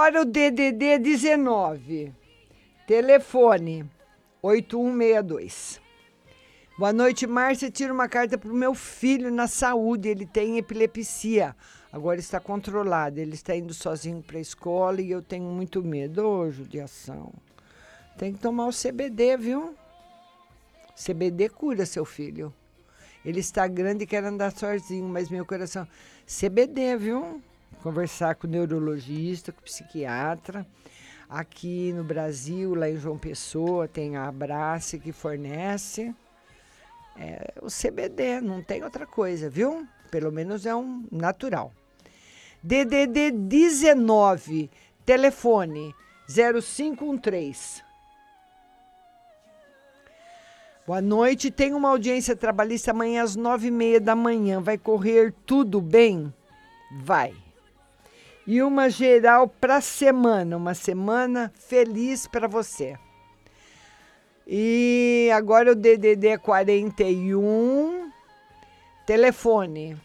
[0.00, 2.10] Agora o DDD 19.
[2.86, 3.84] Telefone
[4.40, 5.78] 8162.
[6.78, 7.70] Boa noite, Márcia.
[7.70, 10.08] Tira uma carta para o meu filho na saúde.
[10.08, 11.54] Ele tem epilepsia.
[11.92, 13.20] Agora está controlado.
[13.20, 16.26] Ele está indo sozinho para a escola e eu tenho muito medo.
[16.26, 17.30] Ô, judiação.
[18.16, 19.74] Tem que tomar o CBD, viu?
[20.96, 22.50] CBD cura seu filho.
[23.22, 25.86] Ele está grande e quer andar sozinho, mas meu coração.
[26.26, 27.42] CBD, viu?
[27.82, 30.66] Conversar com neurologista, com psiquiatra.
[31.28, 36.14] Aqui no Brasil, lá em João Pessoa, tem a Abrace que fornece.
[37.16, 39.86] É, o CBD, não tem outra coisa, viu?
[40.10, 41.72] Pelo menos é um natural.
[42.62, 44.70] DDD 19,
[45.06, 45.94] telefone
[46.28, 47.82] 0513.
[50.86, 51.50] Boa noite.
[51.50, 54.60] Tem uma audiência trabalhista amanhã às nove e meia da manhã.
[54.60, 56.32] Vai correr tudo bem?
[56.90, 57.34] Vai.
[58.46, 62.98] E uma geral para semana, uma semana feliz para você.
[64.46, 68.10] E agora o DDD 41,
[69.06, 69.96] telefone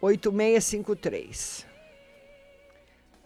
[0.00, 1.66] 8653.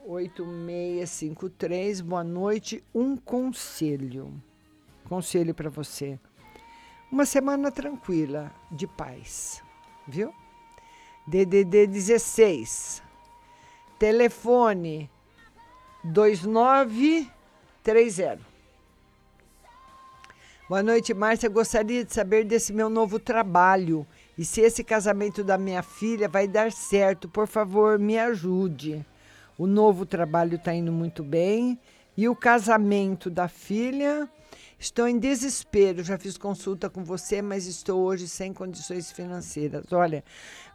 [0.07, 2.85] 8653, boa noite.
[2.95, 4.33] Um conselho.
[5.09, 6.21] Conselho para você.
[7.11, 9.63] Uma semana tranquila, de paz,
[10.07, 10.33] viu?
[11.27, 13.08] DDD 16.
[13.99, 15.11] Telefone
[16.05, 18.39] 2930.
[20.69, 21.49] Boa noite, Márcia.
[21.49, 24.07] Gostaria de saber desse meu novo trabalho
[24.37, 27.29] e se esse casamento da minha filha vai dar certo.
[27.29, 29.05] Por favor, me ajude.
[29.59, 31.77] O novo trabalho está indo muito bem
[32.17, 34.31] e o casamento da filha.
[34.79, 36.05] Estou em desespero.
[36.05, 39.93] Já fiz consulta com você, mas estou hoje sem condições financeiras.
[39.93, 40.25] Olha,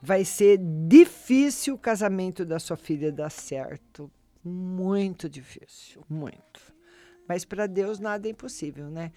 [0.01, 4.11] vai ser difícil o casamento da sua filha dar certo.
[4.43, 6.59] Muito difícil, muito.
[7.27, 9.13] Mas para Deus nada é impossível, né?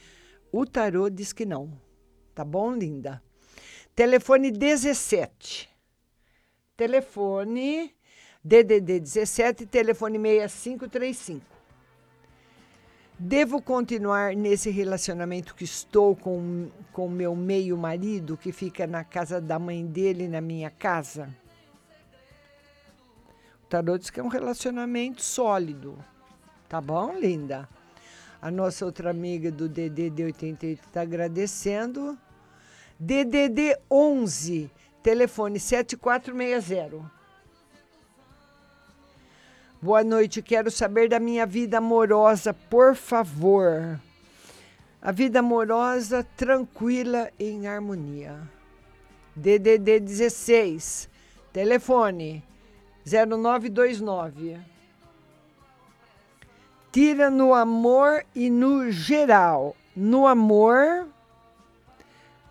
[0.53, 1.81] O tarô diz que não.
[2.33, 3.21] Tá bom, linda?
[3.95, 5.69] Telefone 17.
[6.77, 7.93] Telefone
[8.45, 11.56] DDD 17, telefone 6535.
[13.18, 19.40] Devo continuar nesse relacionamento que estou com com meu meio marido que fica na casa
[19.40, 21.34] da mãe dele na minha casa?
[23.64, 25.98] O tarô diz que é um relacionamento sólido.
[26.68, 27.66] Tá bom, linda?
[28.40, 32.18] A nossa outra amiga do DDD 88 está agradecendo.
[33.01, 34.70] DDD 11,
[35.02, 37.15] telefone 7460.
[39.81, 44.01] Boa noite, quero saber da minha vida amorosa, por favor.
[45.01, 48.40] A vida amorosa tranquila em harmonia.
[49.35, 51.09] DDD 16,
[51.53, 52.43] telefone
[53.05, 54.77] 0929.
[56.97, 59.77] Mentira no amor e no geral.
[59.94, 61.07] No amor,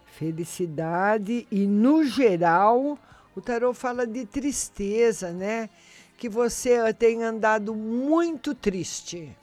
[0.05, 2.99] felicidade e no geral,
[3.35, 5.67] o tarô fala de tristeza, né?
[6.17, 9.35] Que você tem andado muito triste,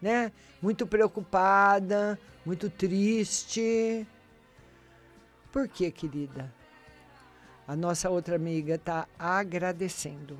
[0.00, 0.32] né?
[0.60, 4.06] Muito preocupada, muito triste.
[5.52, 6.52] Por quê, querida?
[7.66, 10.38] A nossa outra amiga está agradecendo.